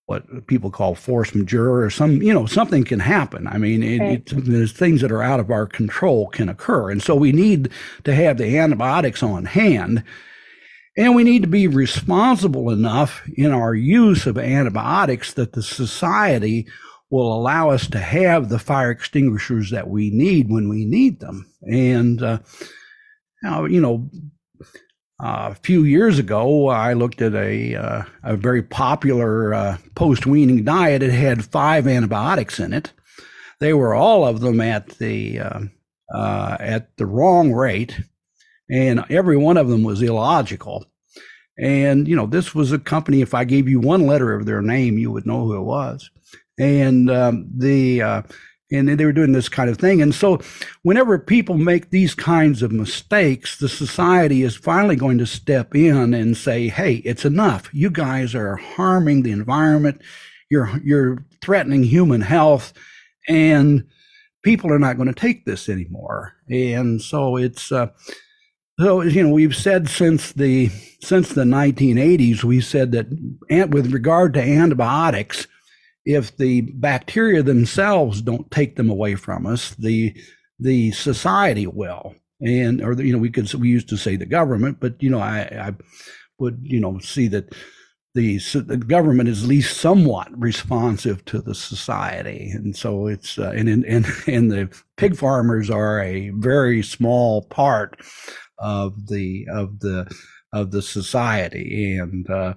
[0.07, 3.45] what people call force majeure or some you know something can happen.
[3.45, 4.31] I mean it, right.
[4.31, 6.89] it, there's things that are out of our control can occur.
[6.89, 7.69] And so we need
[8.05, 10.03] to have the antibiotics on hand
[10.95, 16.67] and we need to be responsible enough in our use of antibiotics that the society
[17.09, 21.51] will allow us to have the fire extinguishers that we need when we need them.
[21.63, 22.39] And uh,
[23.43, 24.09] now you know
[25.19, 30.27] uh, a few years ago, I looked at a uh, a very popular uh, post
[30.27, 31.01] weaning diet.
[31.01, 32.91] It had five antibiotics in it.
[33.59, 35.59] They were all of them at the uh,
[36.13, 37.99] uh, at the wrong rate,
[38.69, 40.85] and every one of them was illogical.
[41.57, 43.21] And you know, this was a company.
[43.21, 46.11] If I gave you one letter of their name, you would know who it was.
[46.59, 48.21] And um, the uh,
[48.71, 50.01] and they were doing this kind of thing.
[50.01, 50.39] And so,
[50.83, 56.13] whenever people make these kinds of mistakes, the society is finally going to step in
[56.13, 57.69] and say, "Hey, it's enough.
[57.73, 60.01] You guys are harming the environment.
[60.49, 62.73] You're you're threatening human health,
[63.27, 63.85] and
[64.43, 67.71] people are not going to take this anymore." And so it's.
[67.71, 67.87] Uh,
[68.79, 70.69] so you know we've said since the
[71.01, 73.07] since the 1980s we said that
[73.71, 75.47] with regard to antibiotics
[76.07, 80.15] if the bacteria themselves don't take them away from us, the
[80.57, 82.15] the society will.
[82.39, 85.19] And or you know we could we used to say the government, but you know
[85.19, 85.75] I, I
[86.39, 87.53] would you know see that
[88.15, 93.51] the the government is at least somewhat responsive to the society, and so it's uh,
[93.53, 97.99] and, and and the pig farmers are a very small part
[98.59, 100.09] of the of the
[100.53, 102.53] of the society, and uh,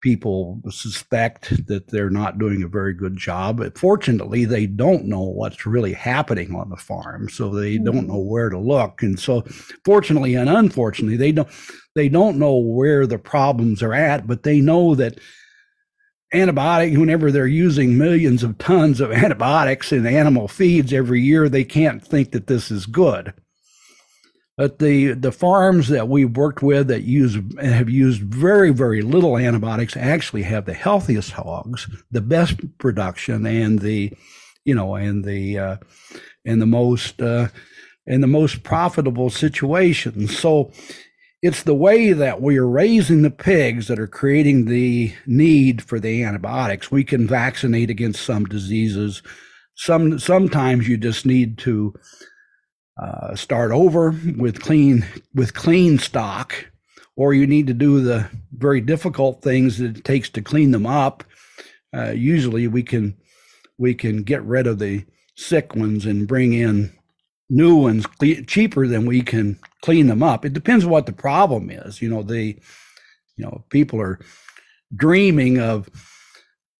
[0.00, 3.58] people suspect that they're not doing a very good job.
[3.58, 7.84] But fortunately, they don't know what's really happening on the farm, so they mm-hmm.
[7.84, 9.02] don't know where to look.
[9.02, 9.42] And so,
[9.84, 11.48] fortunately and unfortunately, they don't
[11.94, 15.18] they don't know where the problems are at, but they know that
[16.34, 21.64] antibiotic whenever they're using millions of tons of antibiotics in animal feeds every year they
[21.64, 23.32] can't think that this is good
[24.58, 29.38] but the the farms that we've worked with that use have used very very little
[29.38, 34.12] antibiotics actually have the healthiest hogs, the best production, and the
[34.64, 35.76] you know and the uh,
[36.44, 37.46] and the most uh,
[38.04, 40.36] and the most profitable situations.
[40.36, 40.72] So
[41.40, 46.00] it's the way that we are raising the pigs that are creating the need for
[46.00, 46.90] the antibiotics.
[46.90, 49.22] We can vaccinate against some diseases.
[49.76, 51.94] Some sometimes you just need to
[52.98, 56.66] uh, start over with clean with clean stock,
[57.16, 60.86] or you need to do the very difficult things that it takes to clean them
[60.86, 61.24] up.
[61.94, 63.16] Uh, usually, we can
[63.78, 65.04] we can get rid of the
[65.36, 66.92] sick ones and bring in
[67.48, 68.04] new ones
[68.46, 70.44] cheaper than we can clean them up.
[70.44, 72.02] It depends what the problem is.
[72.02, 72.58] You know, the
[73.36, 74.18] you know people are
[74.96, 75.88] dreaming of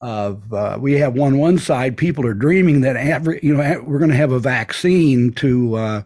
[0.01, 3.99] of uh, we have one one side people are dreaming that every you know we're
[3.99, 6.03] going to have a vaccine to uh,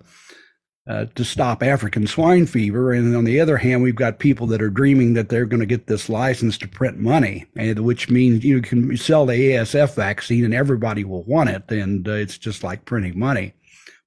[0.89, 4.61] uh, to stop African swine fever, and on the other hand, we've got people that
[4.61, 8.45] are dreaming that they're going to get this license to print money, and which means
[8.45, 12.65] you can sell the ASF vaccine and everybody will want it, and uh, it's just
[12.65, 13.55] like printing money.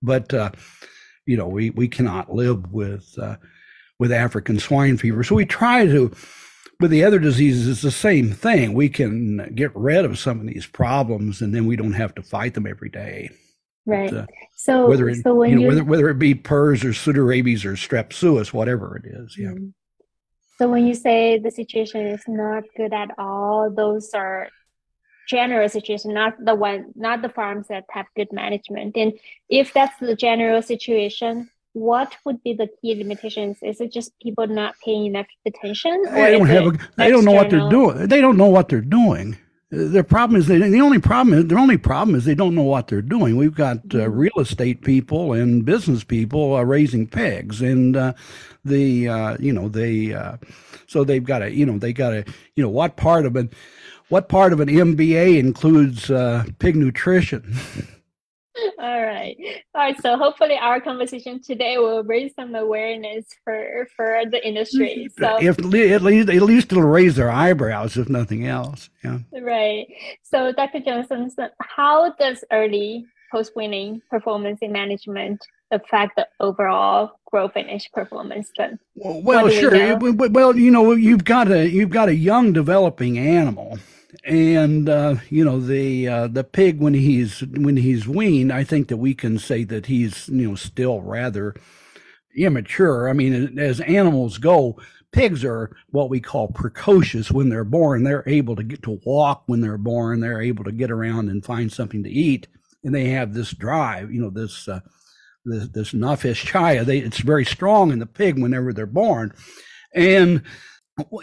[0.02, 0.52] But uh,
[1.26, 3.38] you know, we we cannot live with uh,
[3.98, 6.12] with African swine fever, so we try to
[6.80, 8.74] with the other diseases, it's the same thing.
[8.74, 12.22] We can get rid of some of these problems, and then we don't have to
[12.22, 13.32] fight them every day.
[13.86, 14.10] Right.
[14.10, 16.90] But, uh, so whether it, so when you know, whether whether it be PRRS or
[16.90, 19.50] pseudorabies or strep suis, whatever it is, yeah.
[19.50, 19.68] Mm-hmm.
[20.58, 24.48] So when you say the situation is not good at all, those are
[25.28, 28.96] general situation, not the one, not the farms that have good management.
[28.96, 29.14] And
[29.50, 33.58] if that's the general situation, what would be the key limitations?
[33.62, 36.06] Is it just people not paying enough attention?
[36.08, 36.68] Or they don't have.
[36.68, 38.08] A, they don't know what they're doing.
[38.08, 39.38] They don't know what they're doing.
[39.70, 42.64] their problem is they, the only problem is their only problem is they don't know
[42.64, 43.36] what they're doing.
[43.36, 44.18] We've got uh, mm-hmm.
[44.18, 48.14] real estate people and business people uh, raising pigs, and uh,
[48.64, 50.38] the uh, you know they uh,
[50.88, 52.24] so they've got to you know they got to
[52.56, 53.54] you know what part of it
[54.08, 57.56] what part of an MBA includes uh, pig nutrition?
[58.86, 59.36] All right.
[59.74, 60.00] All right.
[60.00, 65.10] So hopefully our conversation today will raise some awareness for for the industry.
[65.18, 68.92] So if at least at least it'll raise their eyebrows, if nothing else.
[69.04, 69.20] Yeah.
[69.42, 69.88] Right.
[70.22, 70.82] So Dr.
[70.82, 78.52] Johnson, how does early post weaning performance in management affect the overall grow finish performance
[78.56, 82.54] then well, well sure we well you know you've got a you've got a young
[82.54, 83.80] developing animal
[84.24, 88.88] and uh, you know the uh, the pig when he's when he's weaned, I think
[88.88, 91.56] that we can say that he's you know still rather
[92.36, 93.10] immature.
[93.10, 94.80] I mean, as animals go,
[95.12, 98.04] pigs are what we call precocious when they're born.
[98.04, 100.20] They're able to get to walk when they're born.
[100.20, 102.48] They're able to get around and find something to eat,
[102.84, 104.12] and they have this drive.
[104.12, 104.68] You know this.
[104.68, 104.82] Uh,
[105.48, 109.32] this, this chaya, they, it's very strong in the pig whenever they're born.
[109.94, 110.42] And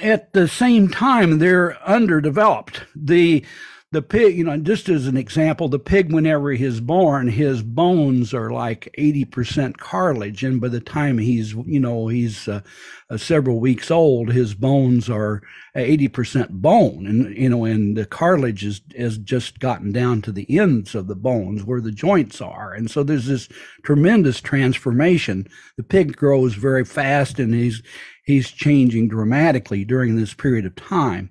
[0.03, 2.85] at the same time they're underdeveloped.
[2.95, 3.45] The
[3.91, 8.33] the pig you know just as an example the pig whenever he's born his bones
[8.33, 10.43] are like 80% cartilage.
[10.43, 12.63] And by the time he's you know he's uh,
[13.11, 15.43] uh, several weeks old his bones are
[15.77, 17.07] 80% bone.
[17.07, 21.07] And you know and the cartilage is has just gotten down to the ends of
[21.07, 22.73] the bones where the joints are.
[22.73, 23.49] And so there's this
[23.83, 25.47] tremendous transformation.
[25.77, 27.83] The pig grows very fast and he's
[28.23, 31.31] he's changing dramatically during this period of time.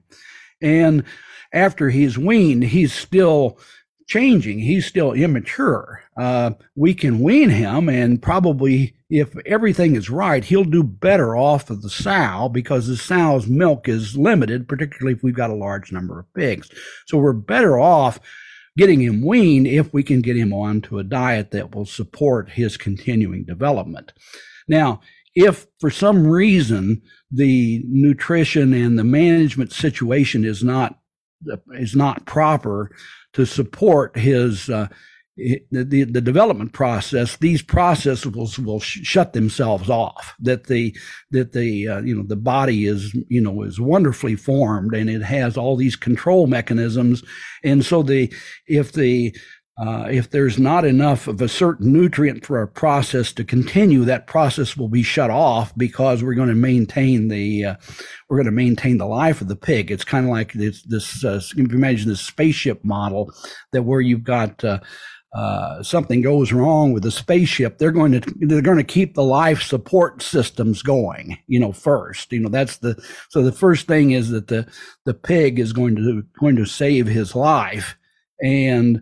[0.61, 1.03] And
[1.53, 3.59] after he's weaned, he's still
[4.07, 4.59] changing.
[4.59, 6.03] He's still immature.
[6.17, 11.69] Uh, we can wean him, and probably if everything is right, he'll do better off
[11.69, 15.91] of the sow because the sow's milk is limited, particularly if we've got a large
[15.91, 16.69] number of pigs.
[17.07, 18.19] So we're better off
[18.77, 22.77] getting him weaned if we can get him onto a diet that will support his
[22.77, 24.13] continuing development.
[24.67, 25.01] Now,
[25.35, 30.99] if for some reason the nutrition and the management situation is not
[31.73, 32.91] is not proper
[33.33, 34.87] to support his uh,
[35.37, 40.35] the, the, development process, these processes will, will sh- shut themselves off.
[40.39, 40.95] That the
[41.31, 45.23] that the uh, you know the body is you know is wonderfully formed and it
[45.23, 47.23] has all these control mechanisms,
[47.63, 48.31] and so the
[48.67, 49.35] if the
[49.77, 54.27] uh, if there's not enough of a certain nutrient for a process to continue, that
[54.27, 57.75] process will be shut off because we're going to maintain the uh,
[58.29, 59.89] we're going to maintain the life of the pig.
[59.89, 60.83] It's kind of like this.
[60.83, 63.31] this uh, you imagine this spaceship model
[63.71, 64.79] that where you've got uh,
[65.33, 69.23] uh, something goes wrong with the spaceship, they're going to they're going to keep the
[69.23, 71.37] life support systems going.
[71.47, 72.33] You know, first.
[72.33, 74.69] You know, that's the so the first thing is that the
[75.05, 77.95] the pig is going to going to save his life
[78.43, 79.01] and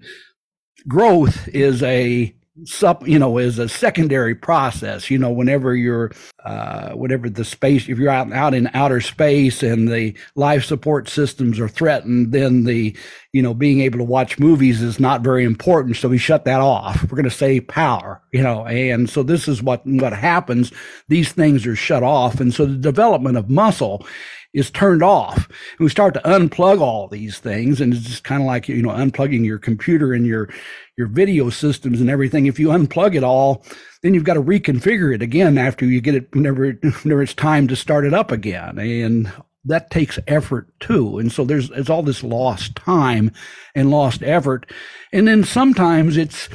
[0.87, 2.33] growth is a
[2.65, 5.09] sup you know is a secondary process.
[5.09, 6.11] You know whenever you're
[6.43, 11.09] uh whenever the space if you're out out in outer space and the life support
[11.09, 12.95] systems are threatened then the
[13.33, 15.95] you know being able to watch movies is not very important.
[15.95, 17.03] So we shut that off.
[17.03, 20.71] We're going to save power you know and so this is what what happens.
[21.07, 22.39] These things are shut off.
[22.39, 24.05] And so the development of muscle
[24.53, 25.47] is turned off.
[25.47, 27.79] And we start to unplug all these things.
[27.79, 30.49] And it's just kind of like, you know, unplugging your computer and your,
[30.97, 32.45] your video systems and everything.
[32.45, 33.63] If you unplug it all,
[34.01, 36.71] then you've got to reconfigure it again after you get it, whenever,
[37.03, 38.79] whenever it's time to start it up again.
[38.79, 39.31] And
[39.65, 41.19] that takes effort too.
[41.19, 43.31] And so there's, there's all this lost time
[43.75, 44.71] and lost effort.
[45.13, 46.49] And then sometimes it's,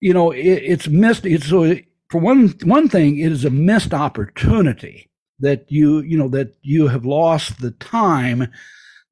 [0.00, 1.26] you know, it, it's missed.
[1.26, 1.76] It's so
[2.10, 6.88] for one, one thing, it is a missed opportunity that you you know that you
[6.88, 8.50] have lost the time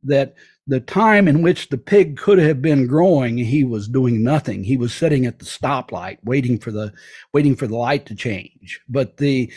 [0.05, 0.35] that
[0.67, 4.63] the time in which the pig could have been growing he was doing nothing.
[4.63, 6.93] He was sitting at the stoplight waiting for the
[7.33, 8.81] waiting for the light to change.
[8.89, 9.53] But the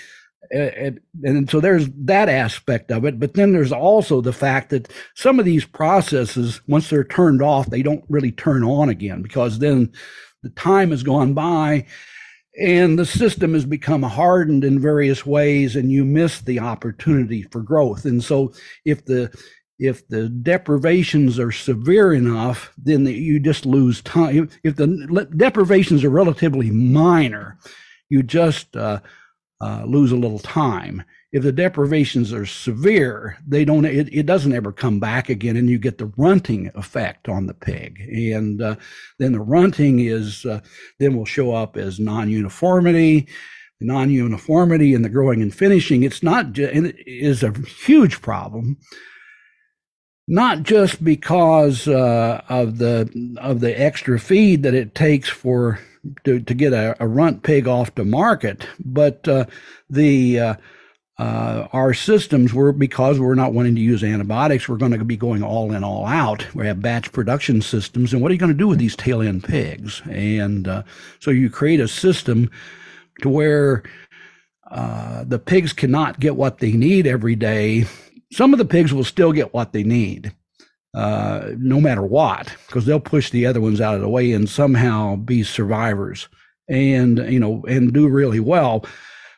[0.52, 3.20] and, and so there's that aspect of it.
[3.20, 7.70] But then there's also the fact that some of these processes once they're turned off
[7.70, 9.92] they don't really turn on again because then
[10.44, 11.86] the time has gone by
[12.60, 17.62] and the system has become hardened in various ways and you miss the opportunity for
[17.62, 18.06] growth.
[18.06, 18.54] And so
[18.86, 19.32] if the
[19.78, 24.50] if the deprivations are severe enough then the, you just lose time.
[24.64, 27.58] If the deprivations are relatively minor
[28.10, 29.02] you just uh,
[29.62, 31.04] uh, lose a little time
[31.36, 35.70] if the deprivations are severe, they don't, it, it doesn't ever come back again and
[35.70, 38.00] you get the runting effect on the pig.
[38.10, 38.78] And uh,
[39.20, 40.62] then the runting is, uh,
[40.98, 43.28] then will show up as non-uniformity.
[43.82, 46.74] Non-uniformity in the growing and finishing, it's not, just,
[47.06, 47.52] is a
[47.86, 48.78] huge problem
[50.28, 55.80] not just because uh, of the of the extra feed that it takes for
[56.24, 59.46] to, to get a, a runt pig off the market, but uh,
[59.88, 60.56] the uh,
[61.18, 65.16] uh, our systems were because we're not wanting to use antibiotics, we're going to be
[65.16, 66.54] going all in, all out.
[66.54, 69.22] We have batch production systems, and what are you going to do with these tail
[69.22, 70.02] end pigs?
[70.10, 70.84] And uh,
[71.20, 72.52] so you create a system
[73.22, 73.84] to where
[74.70, 77.86] uh, the pigs cannot get what they need every day.
[78.34, 80.34] Some of the pigs will still get what they need,
[80.94, 84.50] uh, no matter what, because they'll push the other ones out of the way and
[84.50, 86.28] somehow be survivors
[86.68, 88.84] and you know and do really well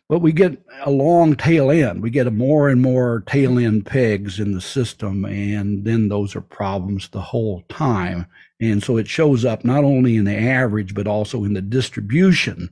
[0.10, 2.02] but we get a long tail end.
[2.02, 6.42] We get more and more tail end pigs in the system, and then those are
[6.42, 8.26] problems the whole time.
[8.62, 12.70] And so it shows up not only in the average, but also in the distribution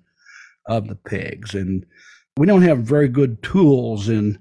[0.68, 1.54] of the pigs.
[1.54, 1.86] And
[2.38, 4.40] we don't have very good tools in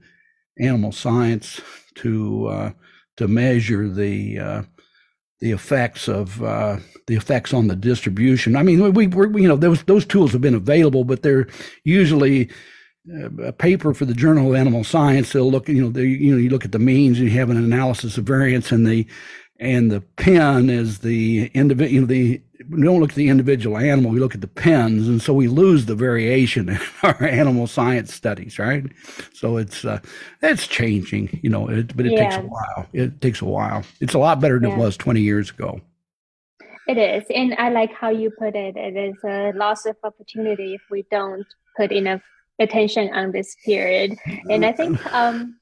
[0.58, 1.60] animal science
[1.96, 2.70] to uh,
[3.16, 4.62] to measure the uh,
[5.40, 8.56] the effects of uh, the effects on the distribution.
[8.56, 11.48] I mean, we, we you know those those tools have been available, but they're
[11.82, 12.50] usually
[13.42, 15.32] a paper for the Journal of Animal Science.
[15.32, 17.50] They'll look, you know, they, you know, you look at the means, and you have
[17.50, 19.06] an analysis of variance, and the
[19.60, 21.92] and the pen is the individual.
[21.92, 22.40] You know, the
[22.70, 25.48] we don't look at the individual animal; we look at the pens, and so we
[25.48, 28.84] lose the variation in our animal science studies, right?
[29.34, 30.00] So it's uh,
[30.42, 32.30] it's changing, you know, it, but it yeah.
[32.30, 32.86] takes a while.
[32.92, 33.84] It takes a while.
[34.00, 34.76] It's a lot better than yeah.
[34.76, 35.80] it was twenty years ago.
[36.86, 38.76] It is, and I like how you put it.
[38.76, 41.46] It is a loss of opportunity if we don't
[41.76, 42.20] put enough
[42.58, 44.16] attention on this period.
[44.50, 45.56] And I think um,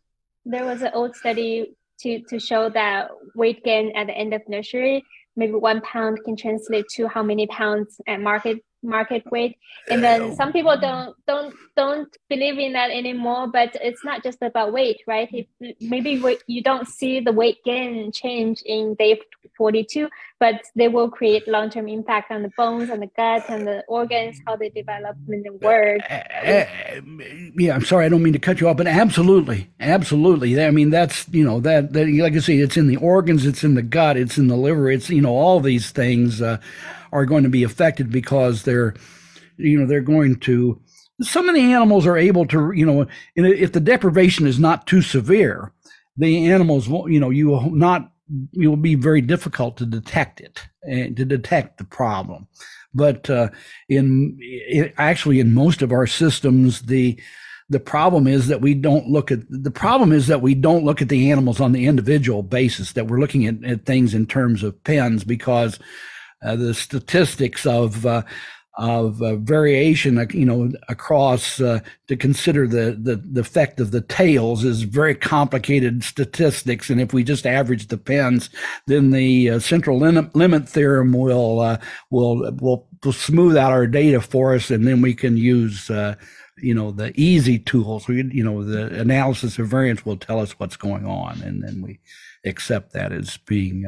[0.44, 4.42] there was an old study to, to show that weight gain at the end of
[4.48, 5.04] nursery,
[5.36, 9.56] maybe one pound can translate to how many pounds at market market weight
[9.88, 14.38] and then some people don't don't don't believe in that anymore but it's not just
[14.42, 15.28] about weight right?
[15.32, 15.46] If
[15.80, 19.20] maybe you don't see the weight gain change in day
[19.56, 20.08] 42
[20.38, 24.40] but they will create long-term impact on the bones and the gut and the organs
[24.46, 26.64] how they develop and work uh, uh,
[27.56, 30.60] yeah i'm sorry i don't mean to cut you off but absolutely absolutely.
[30.62, 33.64] I mean that's you know that, that like i say it's in the organs it's
[33.64, 36.58] in the gut it's in the liver it's you know all these things uh,
[37.12, 38.94] are going to be affected because they're,
[39.56, 40.80] you know, they're going to.
[41.20, 43.06] Some of the animals are able to, you know,
[43.36, 45.72] if the deprivation is not too severe,
[46.16, 48.10] the animals, will, you know, you will not,
[48.54, 52.48] it will be very difficult to detect it and to detect the problem.
[52.94, 53.50] But uh,
[53.88, 57.18] in it, actually, in most of our systems, the
[57.68, 61.00] the problem is that we don't look at the problem is that we don't look
[61.00, 64.62] at the animals on the individual basis that we're looking at, at things in terms
[64.62, 65.78] of pens because
[66.42, 68.22] the statistics of uh,
[68.78, 73.90] of uh, variation, uh, you know, across uh, to consider the, the, the effect of
[73.90, 76.88] the tails is very complicated statistics.
[76.88, 78.48] And if we just average the pens,
[78.86, 81.78] then the uh, central limit, limit theorem will,
[82.10, 85.90] will will will smooth out our data for us, and then we can use.
[86.58, 90.58] you know the easy tools we you know the analysis of variance will tell us
[90.60, 91.98] what's going on and then we
[92.44, 93.86] accept that as being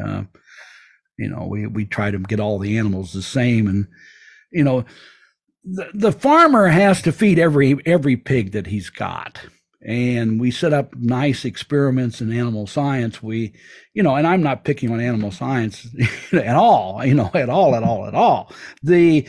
[1.19, 3.67] you know, we, we try to get all the animals the same.
[3.67, 3.87] And,
[4.51, 4.85] you know,
[5.65, 9.41] the, the farmer has to feed every every pig that he's got
[9.85, 13.53] and we set up nice experiments in animal science we
[13.95, 15.87] you know and i'm not picking on animal science
[16.33, 18.53] at all you know at all at all at all
[18.83, 19.27] the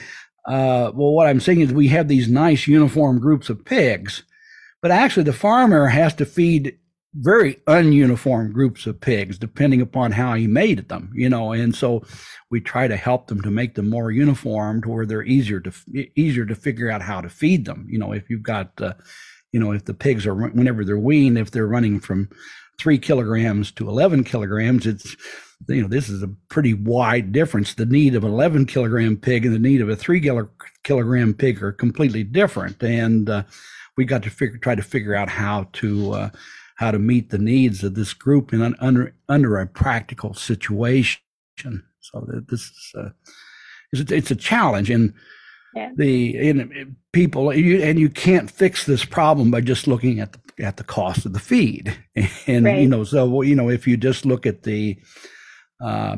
[0.47, 4.23] uh, well what i'm saying is we have these nice uniform groups of pigs
[4.81, 6.77] but actually the farmer has to feed
[7.17, 11.53] very ununiform groups of pigs, depending upon how he made them, you know.
[11.53, 12.03] And so
[12.49, 15.71] we try to help them to make them more uniform to where they're easier to
[16.15, 17.87] easier to figure out how to feed them.
[17.89, 18.93] You know, if you've got, uh,
[19.53, 22.29] you know, if the pigs are whenever they're weaned, if they're running from
[22.77, 25.15] three kilograms to 11 kilograms, it's
[25.69, 27.73] you know this is a pretty wide difference.
[27.73, 30.19] The need of an 11 kilogram pig and the need of a three
[30.83, 33.43] kilogram pig are completely different, and uh,
[33.95, 36.29] we got to figure try to figure out how to uh,
[36.75, 41.19] how to meet the needs of this group in an, under under a practical situation.
[42.01, 43.13] So this is a,
[43.91, 45.13] it's, a, it's a challenge, and
[45.73, 45.91] yeah.
[45.95, 50.39] the in, people you, and you can't fix this problem by just looking at the
[50.63, 51.97] at the cost of the feed,
[52.47, 52.79] and right.
[52.79, 54.97] you know so you know if you just look at the
[55.83, 56.17] uh,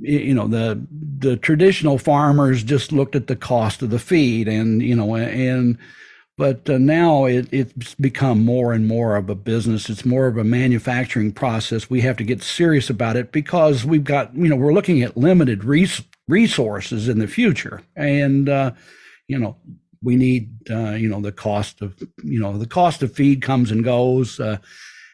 [0.00, 0.86] you know the
[1.18, 5.76] the traditional farmers just looked at the cost of the feed and you know and
[6.40, 9.90] but uh, now it, it's become more and more of a business.
[9.90, 11.90] It's more of a manufacturing process.
[11.90, 15.18] We have to get serious about it because we've got, you know, we're looking at
[15.18, 17.82] limited res- resources in the future.
[17.94, 18.70] And, uh,
[19.28, 19.58] you know,
[20.02, 23.70] we need, uh, you know, the cost of, you know, the cost of feed comes
[23.70, 24.40] and goes.
[24.40, 24.56] Uh,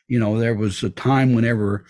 [0.06, 1.86] you know, there was a time whenever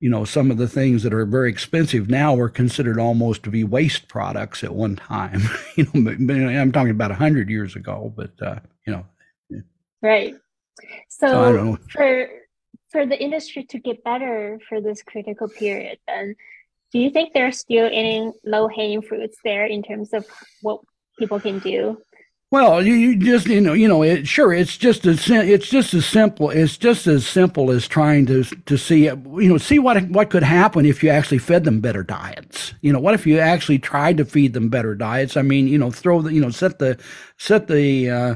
[0.00, 3.50] you know, some of the things that are very expensive now were considered almost to
[3.50, 5.42] be waste products at one time.
[5.76, 9.06] you know, I'm talking about a hundred years ago, but uh, you know.
[10.02, 10.34] Right.
[11.08, 12.28] So, so for
[12.90, 16.34] for the industry to get better for this critical period, then
[16.92, 20.26] do you think there's still any low hanging fruits there in terms of
[20.62, 20.80] what
[21.18, 21.98] people can do?
[22.52, 25.94] Well, you, you just you know you know it, sure it's just as it's just
[25.94, 30.08] as simple it's just as simple as trying to to see you know see what
[30.10, 32.74] what could happen if you actually fed them better diets.
[32.80, 35.36] You know what if you actually tried to feed them better diets?
[35.36, 36.98] I mean you know throw the you know set the
[37.36, 38.34] set the uh,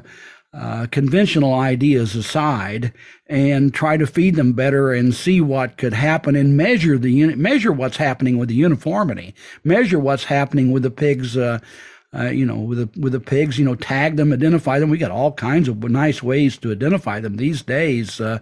[0.53, 2.93] uh, conventional ideas aside
[3.27, 7.37] and try to feed them better and see what could happen and measure the unit
[7.37, 9.35] measure what's happening with the uniformity
[9.65, 11.59] measure what's happening with the pigs uh,
[12.17, 14.91] uh, you know, with the with the pigs, you know, tag them, identify them.
[14.91, 18.39] We got all kinds of nice ways to identify them these days, uh,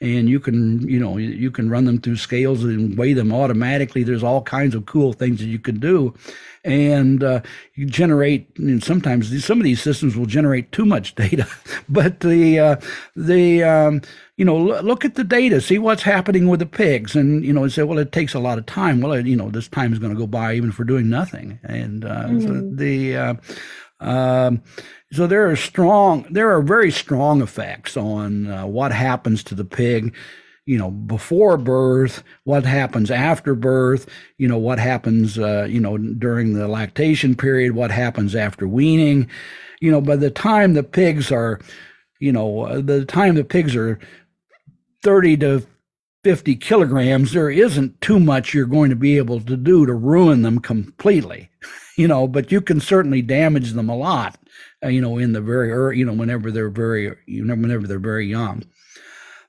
[0.00, 4.02] and you can, you know, you can run them through scales and weigh them automatically.
[4.02, 6.14] There's all kinds of cool things that you can do,
[6.64, 7.40] and uh,
[7.74, 8.48] you generate.
[8.58, 11.46] And sometimes these, some of these systems will generate too much data,
[11.88, 12.76] but the uh,
[13.16, 14.02] the um,
[14.36, 17.62] you know, look at the data, see what's happening with the pigs, and you know,
[17.62, 19.00] and say, well, it takes a lot of time.
[19.00, 22.04] Well, you know, this time is going to go by even for doing nothing, and
[22.04, 22.40] uh, mm-hmm.
[22.40, 23.16] so the.
[23.16, 23.34] Uh,
[24.00, 24.62] um,
[25.12, 29.64] so there are strong, there are very strong effects on uh, what happens to the
[29.64, 30.14] pig
[30.66, 34.08] you know before birth what happens after birth
[34.38, 39.28] you know what happens uh, you know during the lactation period what happens after weaning
[39.80, 41.60] you know by the time the pigs are
[42.18, 43.98] you know uh, the time the pigs are
[45.04, 45.66] 30 to
[46.24, 50.42] 50 kilograms, there isn't too much you're going to be able to do to ruin
[50.42, 51.50] them completely,
[51.96, 54.38] you know, but you can certainly damage them a lot,
[54.82, 57.98] uh, you know, in the very you know, whenever they're very, you know, whenever they're
[57.98, 58.64] very young.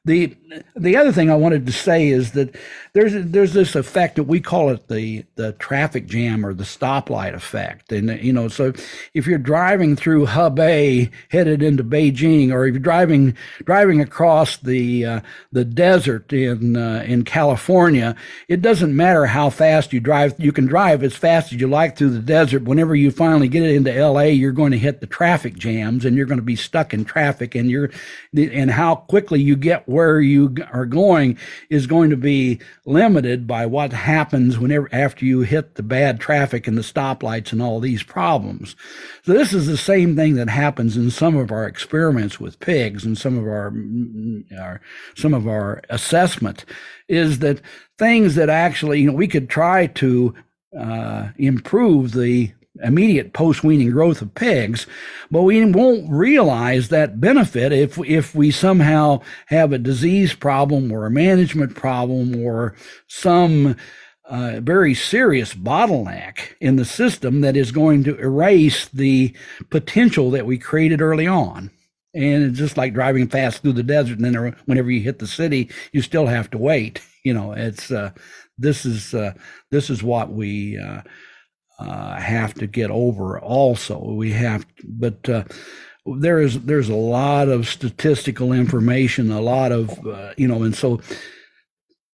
[0.06, 0.38] The
[0.76, 2.56] the other thing I wanted to say is that
[2.93, 7.34] there's there's this effect that we call it the the traffic jam or the stoplight
[7.34, 8.72] effect, and you know so
[9.16, 15.06] if you're driving through Hebei headed into Beijing, or if you're driving driving across the
[15.06, 18.16] uh, the desert in uh, in California,
[18.47, 20.36] it doesn't matter how fast you drive.
[20.38, 22.64] You can drive as fast as you like through the desert.
[22.64, 26.28] Whenever you finally get into L.A., you're going to hit the traffic jams, and you're
[26.28, 27.89] going to be stuck in traffic, and you're
[28.36, 31.38] and how quickly you get where you are going
[31.70, 36.68] is going to be limited by what happens whenever after you hit the bad traffic
[36.68, 38.76] and the stoplights and all these problems.
[39.24, 43.06] So this is the same thing that happens in some of our experiments with pigs
[43.06, 43.74] and some of our,
[44.60, 44.82] our
[45.16, 46.66] some of our assessment
[47.08, 47.62] is that
[47.98, 50.36] things that actually you know we could try to
[50.78, 52.52] uh, improve the
[52.84, 54.86] immediate post-weaning growth of pigs,
[55.32, 61.05] but we won't realize that benefit if if we somehow have a disease problem or
[61.05, 62.76] a management problem or
[63.07, 63.76] some
[64.28, 69.36] uh, very serious bottleneck in the system that is going to erase the
[69.69, 71.69] potential that we created early on.
[72.15, 75.28] And it's just like driving fast through the desert, and then whenever you hit the
[75.28, 77.01] city, you still have to wait.
[77.23, 78.11] You know, it's uh,
[78.57, 79.34] this is uh,
[79.69, 80.78] this is what we
[81.80, 83.99] uh, have to get over also.
[83.99, 85.43] We have, but uh,
[86.05, 90.76] there is there's a lot of statistical information, a lot of uh, you know, and
[90.76, 91.01] so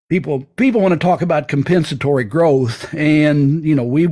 [0.09, 4.07] people people want to talk about compensatory growth, and you know we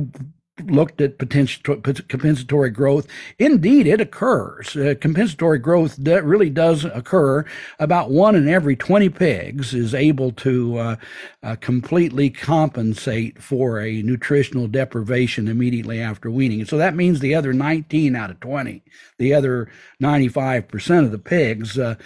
[0.66, 3.06] looked at potential compensatory growth.
[3.38, 4.76] Indeed, it occurs.
[4.76, 7.44] Uh, compensatory growth that really does occur.
[7.78, 10.96] About one in every 20 pigs is able to uh,
[11.42, 16.64] uh, completely compensate for a nutritional deprivation immediately after weaning.
[16.64, 18.82] So that means the other 19 out of 20,
[19.18, 19.70] the other
[20.02, 21.96] 95% of the pigs uh,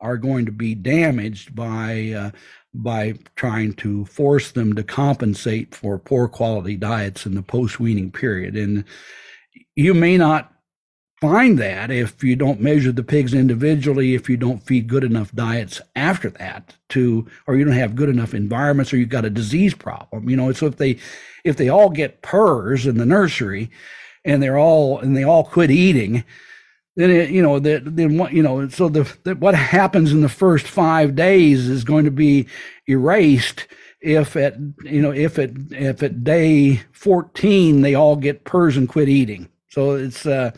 [0.00, 2.30] are going to be damaged by uh,
[2.74, 8.10] by trying to force them to compensate for poor quality diets in the post weaning
[8.10, 8.56] period.
[8.56, 8.84] And
[9.76, 10.52] you may not
[11.20, 15.32] find that if you don't measure the pigs individually, if you don't feed good enough
[15.32, 19.30] diets after that to, or you don't have good enough environments, or you've got a
[19.30, 20.28] disease problem.
[20.28, 20.98] You know, so if they,
[21.44, 23.70] if they all get PRRS in the nursery,
[24.24, 26.24] and they're all and they all quit eating,
[26.96, 30.20] then it, you know that then what you know so the, the, what happens in
[30.20, 32.46] the first five days is going to be
[32.88, 33.66] erased
[34.00, 38.88] if at you know if at if at day 14 they all get PRRS and
[38.88, 39.48] quit eating.
[39.68, 40.52] So it's uh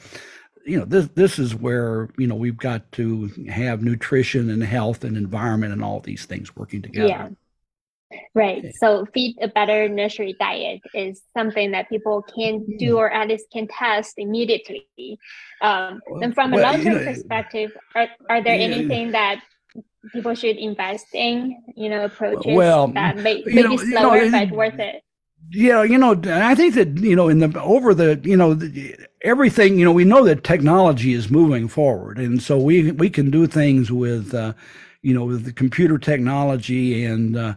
[0.67, 5.05] you know this this is where you know we've got to have nutrition and health
[5.05, 7.09] and environment and all these things working together.
[7.09, 7.29] Yeah
[8.35, 8.75] Right.
[8.77, 12.97] So feed a better nursery diet is something that people can do hmm.
[12.97, 14.87] or at least can test immediately.
[15.63, 18.65] Um, and from a well, long-term you know, perspective, are, are there yeah.
[18.65, 19.41] anything that
[20.13, 24.47] people should invest in, you know, approaches well, that may, maybe know, slower you know,
[24.47, 25.03] but worth it?
[25.51, 28.97] Yeah, you know, I think that you know, in the over the you know, the,
[29.23, 33.31] everything you know, we know that technology is moving forward, and so we we can
[33.31, 34.55] do things with, uh,
[35.03, 37.37] you know, with the computer technology and.
[37.37, 37.55] Uh,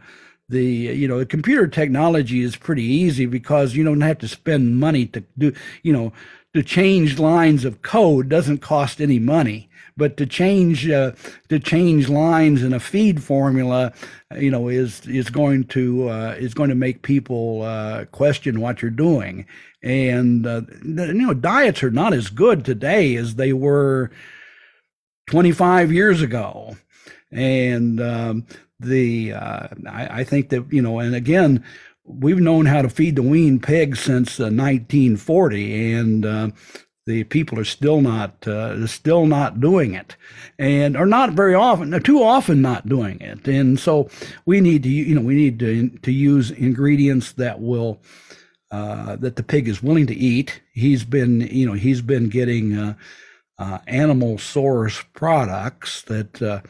[0.49, 5.05] the you know computer technology is pretty easy because you don't have to spend money
[5.05, 6.11] to do you know
[6.53, 9.69] to change lines of code doesn't cost any money
[9.99, 11.11] but to change uh,
[11.49, 13.93] to change lines in a feed formula,
[14.35, 18.81] you know, is is going to uh, is going to make people uh, question what
[18.81, 19.45] you're doing.
[19.83, 24.09] And uh, you know, diets are not as good today as they were
[25.27, 26.77] 25 years ago.
[27.31, 28.47] And um,
[28.79, 31.63] the uh, I, I think that you know, and again
[32.05, 36.49] we've known how to feed the wean pigs since uh, 1940 and uh,
[37.05, 40.15] the people are still not uh, still not doing it
[40.57, 44.09] and are not very often too often not doing it and so
[44.45, 48.01] we need to you know we need to to use ingredients that will
[48.71, 50.61] uh, that the pig is willing to eat.
[50.73, 52.77] He's been you know he's been getting
[53.57, 56.61] uh, animal source products that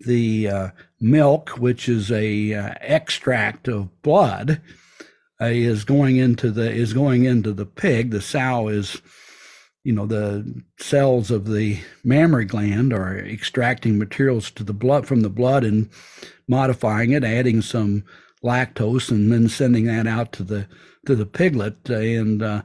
[0.00, 0.68] the uh,
[1.00, 4.60] milk which is a extract of blood
[5.40, 8.10] is going into the is going into the pig.
[8.10, 9.00] The sow is
[9.84, 15.20] you know the cells of the mammary gland are extracting materials to the blood from
[15.20, 15.88] the blood and
[16.48, 18.04] modifying it adding some
[18.42, 20.66] lactose and then sending that out to the
[21.06, 21.88] to the piglet.
[21.88, 22.62] And uh,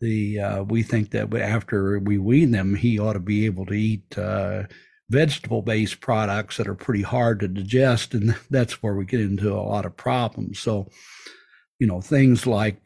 [0.00, 3.74] the uh, we think that after we wean them he ought to be able to
[3.74, 4.64] eat uh,
[5.08, 9.52] vegetable based products that are pretty hard to digest and that's where we get into
[9.52, 10.88] a lot of problems so
[11.78, 12.80] you know things like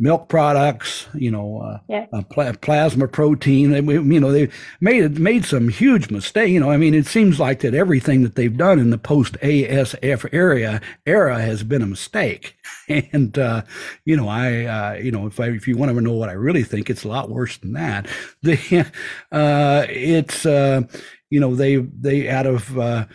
[0.00, 2.06] milk products, you know, uh, yeah.
[2.12, 3.70] uh, pl- plasma protein.
[3.70, 4.48] They, you know, they
[4.80, 6.50] made made some huge mistake.
[6.50, 9.34] You know, I mean, it seems like that everything that they've done in the post
[9.34, 12.56] ASF area era has been a mistake.
[13.12, 13.62] And uh,
[14.04, 16.32] you know, I, uh, you know, if I, if you want to know what I
[16.32, 18.08] really think, it's a lot worse than that.
[18.42, 18.90] The,
[19.30, 20.82] uh, it's, uh,
[21.30, 23.06] you know, they they out of, uh,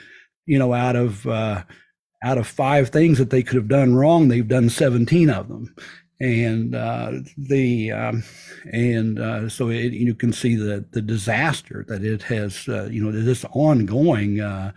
[0.45, 1.63] you know, out of uh,
[2.24, 5.76] out of five things that they could have done wrong, they've done 17 of them
[6.20, 8.24] and uh, the um,
[8.72, 13.03] and uh, so it, you can see the the disaster that it has uh, you
[13.03, 14.72] know this ongoing uh,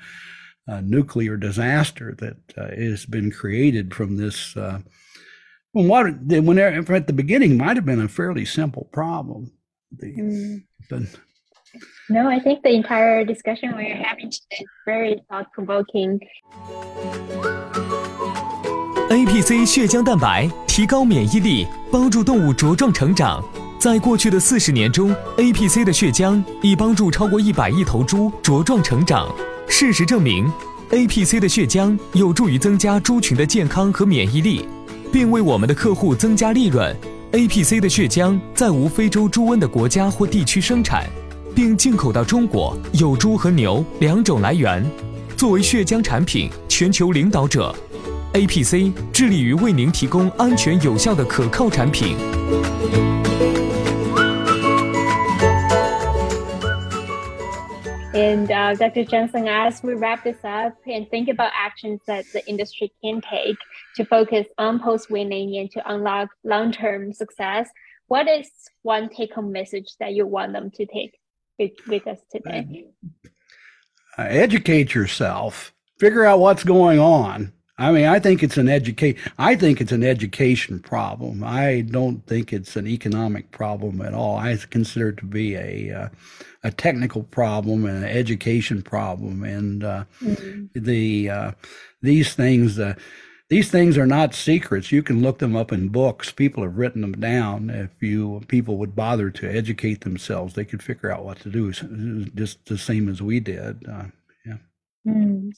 [0.68, 4.82] uh, nuclear disaster that uh, has been created from this well
[5.72, 9.52] what when at the beginning might have been a fairly simple problem
[9.92, 10.64] the, mm.
[10.90, 11.02] but,
[12.10, 16.18] no i think the entire discussion we're having today is very thought-provoking
[19.10, 23.42] APC 血浆蛋白提高免疫力，帮助动物茁壮成长。
[23.78, 29.34] 在过去的四十年中，APC 的血浆已帮助超过一百亿头猪茁壮成长。
[29.66, 30.46] 事实证明
[30.90, 34.68] ，APC 的血浆有助于增加猪群的健康和免疫力，
[35.10, 36.94] 并为我们的客户增加利润。
[37.32, 41.06] APC 的血浆在无非洲猪瘟的国家或地区生产，
[41.58, 44.80] 并进口到中国，有猪和牛两种来源。
[45.36, 47.74] 作为血浆产品全球领导者
[48.32, 52.16] ，APC 致力于为您提供安全、有效的可靠产品。
[58.14, 59.04] And uh, Dr.
[59.04, 63.56] Jensen, as we wrap this up and think about actions that the industry can take
[63.96, 67.66] to focus on post weaning and to unlock long term success,
[68.06, 68.48] what is
[68.84, 71.18] one take home message that you want them to take?
[71.58, 72.86] With, with us today?
[74.16, 79.18] Uh, educate yourself, figure out what's going on, I mean, I think it's an educate.
[79.38, 81.44] I think it's an education problem.
[81.44, 84.36] I don't think it's an economic problem at all.
[84.36, 86.08] I consider it to be a uh,
[86.64, 89.44] a technical problem and an education problem.
[89.44, 90.66] And uh, mm-hmm.
[90.74, 91.52] the uh,
[92.02, 92.94] these things uh,
[93.48, 94.92] these things are not secrets.
[94.92, 96.30] You can look them up in books.
[96.30, 97.70] People have written them down.
[97.70, 101.72] If you people would bother to educate themselves, they could figure out what to do,
[102.34, 103.84] just the same as we did.
[103.88, 104.04] Uh,
[104.44, 104.56] yeah.
[105.06, 105.52] Mm.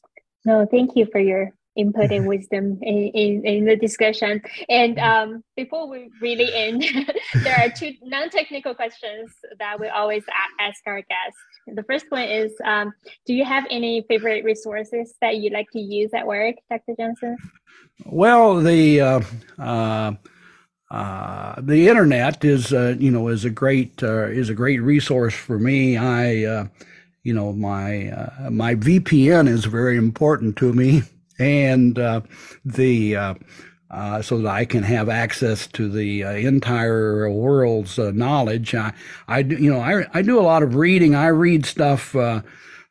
[0.45, 4.43] No, thank you for your input and wisdom in, in, in, the discussion.
[4.69, 5.33] And mm-hmm.
[5.33, 6.85] um, before we really end,
[7.43, 10.25] there are two non-technical questions that we always
[10.61, 11.39] ask our guests.
[11.67, 12.93] The first one is, um,
[13.27, 16.95] do you have any favorite resources that you like to use at work, Dr.
[16.99, 17.37] Johnson?
[18.07, 19.21] Well, the uh,
[19.59, 20.13] uh,
[20.91, 25.35] uh, the internet is, uh, you know, is a great uh, is a great resource
[25.35, 25.97] for me.
[25.97, 26.67] I, uh,
[27.23, 31.03] you know, my my VPN is very important to me
[31.39, 31.95] and
[32.65, 33.37] the
[33.91, 38.75] uh, so that I can have access to the uh, entire world's uh, knowledge.
[38.75, 38.93] I,
[39.27, 41.15] I do, you know, I, I do a lot of reading.
[41.15, 42.43] I read stuff uh,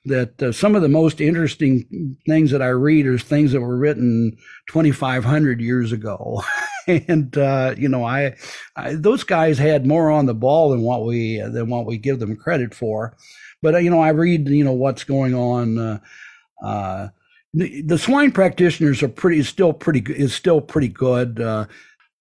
[0.05, 3.77] that uh, some of the most interesting things that I read are things that were
[3.77, 4.35] written
[4.67, 6.43] 2,500 years ago.
[6.87, 8.35] and uh, you know, I,
[8.75, 12.19] I, those guys had more on the ball than what we than what we give
[12.19, 13.15] them credit for.
[13.61, 16.01] But you know, I read you know what's going on.
[17.53, 21.41] The, swine practitioners are pretty still pretty is still pretty good.
[21.41, 21.65] Uh,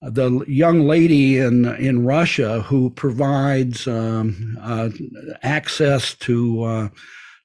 [0.01, 4.89] the young lady in in Russia who provides um, uh,
[5.43, 6.89] access to uh,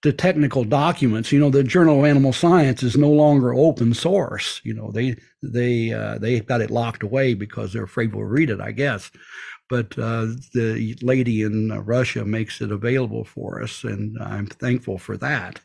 [0.04, 1.32] to technical documents.
[1.32, 4.62] You know, the Journal of Animal Science is no longer open source.
[4.64, 8.50] You know, they they uh, they got it locked away because they're afraid we'll read
[8.50, 8.62] it.
[8.62, 9.12] I guess.
[9.70, 15.18] But uh, the lady in Russia makes it available for us, and I'm thankful for
[15.18, 15.60] that.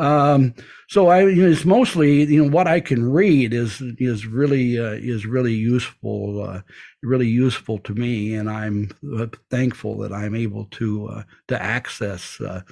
[0.00, 0.54] Um,
[0.88, 4.78] so I, you know, it's mostly, you know, what I can read is is really
[4.78, 6.62] uh, is really useful, uh,
[7.02, 12.40] really useful to me, and I'm uh, thankful that I'm able to uh, to access
[12.40, 12.62] uh,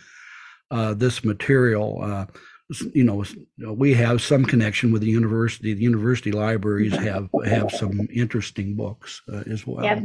[0.71, 2.27] uh, this material.
[2.93, 3.25] you know,
[3.73, 5.75] we have some connection with the university.
[5.75, 9.85] The university libraries have have some interesting books as well.
[9.85, 10.01] Yeah.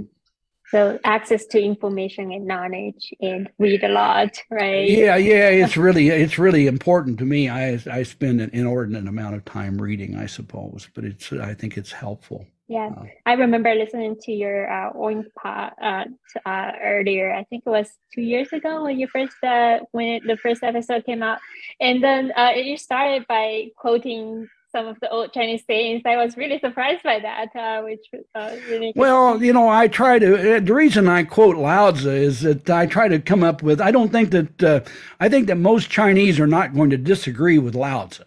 [0.73, 4.89] So access to information and knowledge and read a lot, right?
[4.89, 7.47] Yeah, yeah, it's really it's really important to me.
[7.47, 11.77] I I spend an inordinate amount of time reading, I suppose, but it's I think
[11.77, 12.47] it's helpful.
[12.67, 16.05] Yeah, uh, I remember listening to your uh, Oink pod uh,
[16.43, 17.31] uh, earlier.
[17.31, 20.63] I think it was two years ago when you first uh, when it, the first
[20.63, 21.37] episode came out,
[21.81, 26.01] and then uh, you started by quoting some of the old Chinese sayings.
[26.05, 28.05] I was really surprised by that, uh, which
[28.35, 28.91] uh, really.
[28.95, 30.57] Well, you know, I try to.
[30.57, 33.79] Uh, the reason I quote Lao Tzu is that I try to come up with.
[33.79, 34.63] I don't think that.
[34.63, 34.81] Uh,
[35.19, 38.23] I think that most Chinese are not going to disagree with Lao Tzu.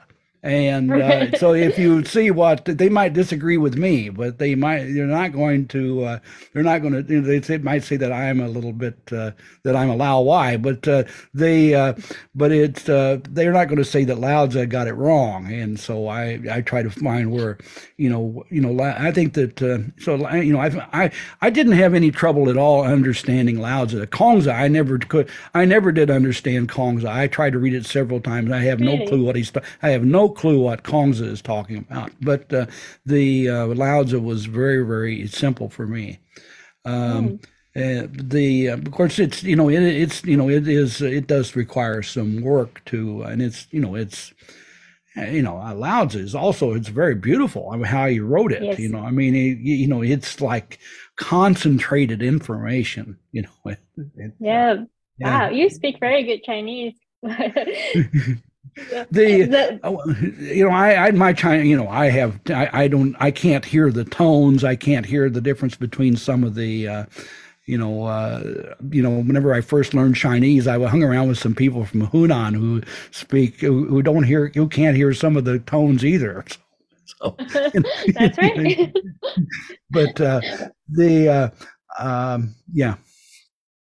[0.46, 4.84] And uh, so, if you see what they might disagree with me, but they might
[4.84, 6.18] they're not going to uh,
[6.52, 9.32] they're not going to you know, they might say that I'm a little bit uh,
[9.64, 11.02] that I'm a Lao Wai, but uh,
[11.34, 11.94] they uh,
[12.36, 15.52] but it's uh, they're not going to say that Lao Tzu got it wrong.
[15.52, 17.58] And so I I try to find where
[17.96, 19.58] you know you know I think that
[19.98, 24.06] so you know I I I didn't have any trouble at all understanding Lao Tzu.
[24.06, 27.06] Kongzi I never could I never did understand Kongzi.
[27.06, 28.52] I tried to read it several times.
[28.52, 28.98] I have really?
[28.98, 29.50] no clue what he's
[29.82, 32.12] I have no clue what Kongzi is talking about.
[32.20, 32.66] But uh,
[33.04, 36.20] the uh, Lao Tzu was very, very simple for me.
[36.84, 37.44] Um, mm.
[37.76, 41.26] Uh, the uh, of course it's you know it, it's you know it is it
[41.26, 44.32] does require some work to and it's you know it's
[45.14, 48.62] you know Lao Tzu is also it's very beautiful I mean, how he wrote it
[48.62, 48.78] yes.
[48.78, 50.78] you know I mean it, you know it's like
[51.16, 53.78] concentrated information you know it,
[54.16, 54.30] yeah.
[54.38, 54.84] yeah
[55.18, 56.94] wow you speak very good Chinese
[59.10, 63.16] the uh, you know I, I my China you know I have I, I don't
[63.18, 64.64] I can't hear the tones.
[64.64, 67.04] I can't hear the difference between some of the uh,
[67.64, 71.54] you know uh, you know whenever I first learned Chinese I hung around with some
[71.54, 75.58] people from Hunan who speak who, who don't hear who can't hear some of the
[75.60, 76.44] tones either.
[77.20, 77.70] So, so
[78.14, 78.92] that's right.
[79.90, 80.40] but uh,
[80.88, 81.50] the uh,
[82.04, 82.96] um, yeah.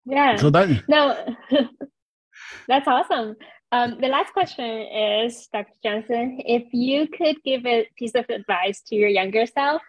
[0.05, 0.35] Yeah.
[0.35, 1.35] So that no
[2.67, 3.35] that's awesome
[3.71, 5.73] um, the last question is, Dr.
[5.83, 9.81] Johnson, if you could give a piece of advice to your younger self,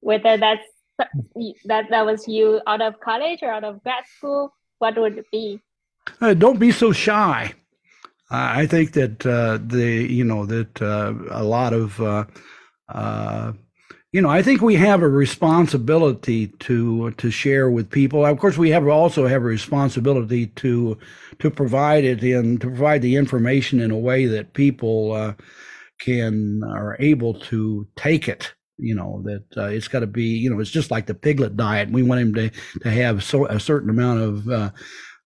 [0.00, 0.66] whether that's
[1.64, 5.26] that that was you out of college or out of grad school, what would it
[5.30, 5.60] be?
[6.20, 7.54] Uh, don't be so shy.
[8.30, 12.24] I think that uh, the you know that uh, a lot of uh,
[12.88, 13.52] uh,
[14.12, 18.26] you know, I think we have a responsibility to to share with people.
[18.26, 20.98] Of course, we have also have a responsibility to
[21.38, 25.32] to provide it and to provide the information in a way that people uh,
[25.98, 28.52] can are able to take it.
[28.76, 30.24] You know that uh, it's got to be.
[30.24, 31.90] You know, it's just like the piglet diet.
[31.90, 32.50] We want him to
[32.82, 34.70] to have so, a certain amount of uh,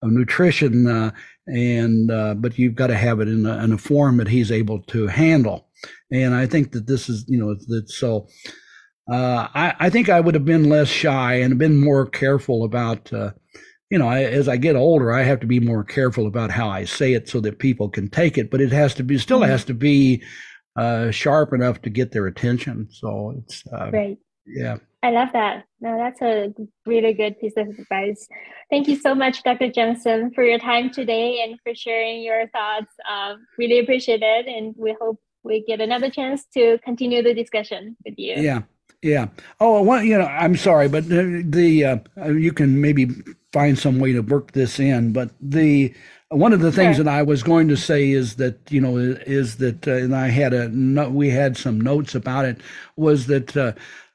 [0.03, 1.11] of nutrition, uh,
[1.49, 4.53] and uh, but you've got to have it in a, in a form that he's
[4.53, 5.67] able to handle.
[6.13, 8.29] And I think that this is, you know, that so
[9.11, 13.13] uh, I, I, think I would have been less shy and been more careful about,
[13.13, 13.31] uh,
[13.89, 16.69] you know, I, as I get older, I have to be more careful about how
[16.69, 18.51] I say it so that people can take it.
[18.51, 19.51] But it has to be, still mm-hmm.
[19.51, 20.25] has to be
[20.77, 22.89] uh, sharp enough to get their attention.
[22.91, 24.19] So it's uh, great.
[24.45, 24.79] Yeah.
[25.03, 25.65] I love that.
[25.81, 26.53] No, that's a
[26.85, 28.27] really good piece of advice.
[28.71, 29.71] Thank you so much, Dr.
[29.71, 32.93] Johnson, for your time today and for sharing your thoughts.
[33.09, 34.47] Um, really appreciate it.
[34.47, 38.35] And we hope we get another chance to continue the discussion with you.
[38.35, 38.63] Yeah.
[39.07, 39.29] Yeah.
[39.61, 43.07] Oh, well, you know, I'm sorry, but the, the uh, you can maybe
[43.53, 45.13] find some way to work this in.
[45.13, 45.95] But the
[46.31, 47.05] one of the things sure.
[47.05, 50.29] that I was going to say is that you know is that, uh, and I
[50.31, 52.61] had a note, we had some notes about it
[52.97, 53.75] was that uh,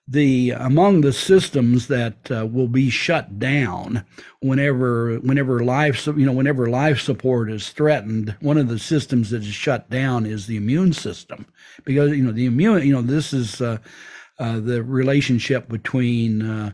[0.09, 4.03] the among the systems that uh, will be shut down
[4.41, 9.41] whenever whenever life you know whenever life support is threatened one of the systems that
[9.41, 11.45] is shut down is the immune system
[11.85, 13.77] because you know the immune you know this is uh,
[14.41, 16.71] uh, the relationship between uh,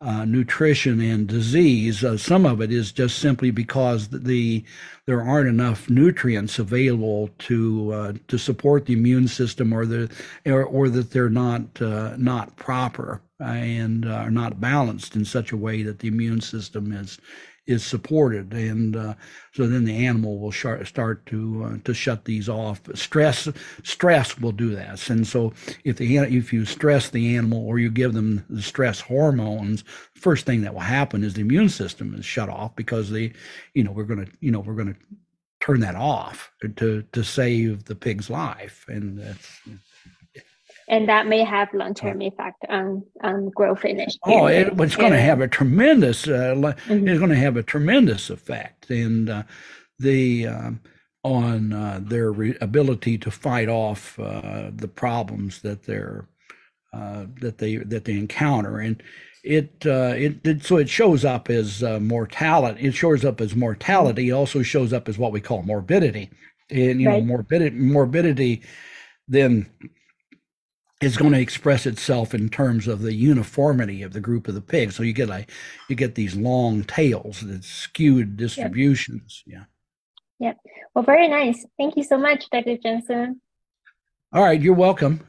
[0.00, 2.02] uh, nutrition and disease.
[2.02, 4.64] Uh, some of it is just simply because the
[5.06, 10.10] there aren't enough nutrients available to uh, to support the immune system, or the
[10.44, 11.80] or, or that they're not
[12.18, 17.20] not proper and are not balanced in such a way that the immune system is
[17.66, 19.14] is supported, and uh,
[19.52, 22.80] so then the animal will sh- start to uh, to shut these off.
[22.94, 23.48] Stress
[23.82, 25.52] stress will do this, and so
[25.84, 29.84] if the if you stress the animal or you give them the stress hormones,
[30.14, 33.32] first thing that will happen is the immune system is shut off because they,
[33.74, 34.96] you know, we're gonna you know we're gonna
[35.60, 39.60] turn that off to to save the pig's life, and that's
[40.88, 44.14] and that may have long-term effect on on growth in it.
[44.24, 46.26] Oh, it, it's going to have a tremendous.
[46.26, 47.08] Uh, mm-hmm.
[47.08, 49.42] It's going to have a tremendous effect, and uh,
[49.98, 50.80] the um,
[51.22, 56.26] on uh, their re- ability to fight off uh, the problems that they're
[56.92, 59.02] uh, that they that they encounter, and
[59.42, 62.86] it, uh, it, it so it shows up as mortality.
[62.86, 64.28] It shows up as mortality.
[64.28, 66.30] It also shows up as what we call morbidity,
[66.70, 67.20] and you right.
[67.20, 68.62] know morbidity morbidity
[69.28, 69.66] then
[71.00, 74.60] is going to express itself in terms of the uniformity of the group of the
[74.60, 74.96] pigs.
[74.96, 75.50] So you get like
[75.88, 79.42] you get these long tails, the skewed distributions.
[79.46, 79.58] Yep.
[80.38, 80.46] Yeah.
[80.46, 80.58] Yep.
[80.94, 81.64] Well, very nice.
[81.78, 82.76] Thank you so much, Dr.
[82.76, 83.40] Jensen.
[84.32, 85.26] All right, you're welcome.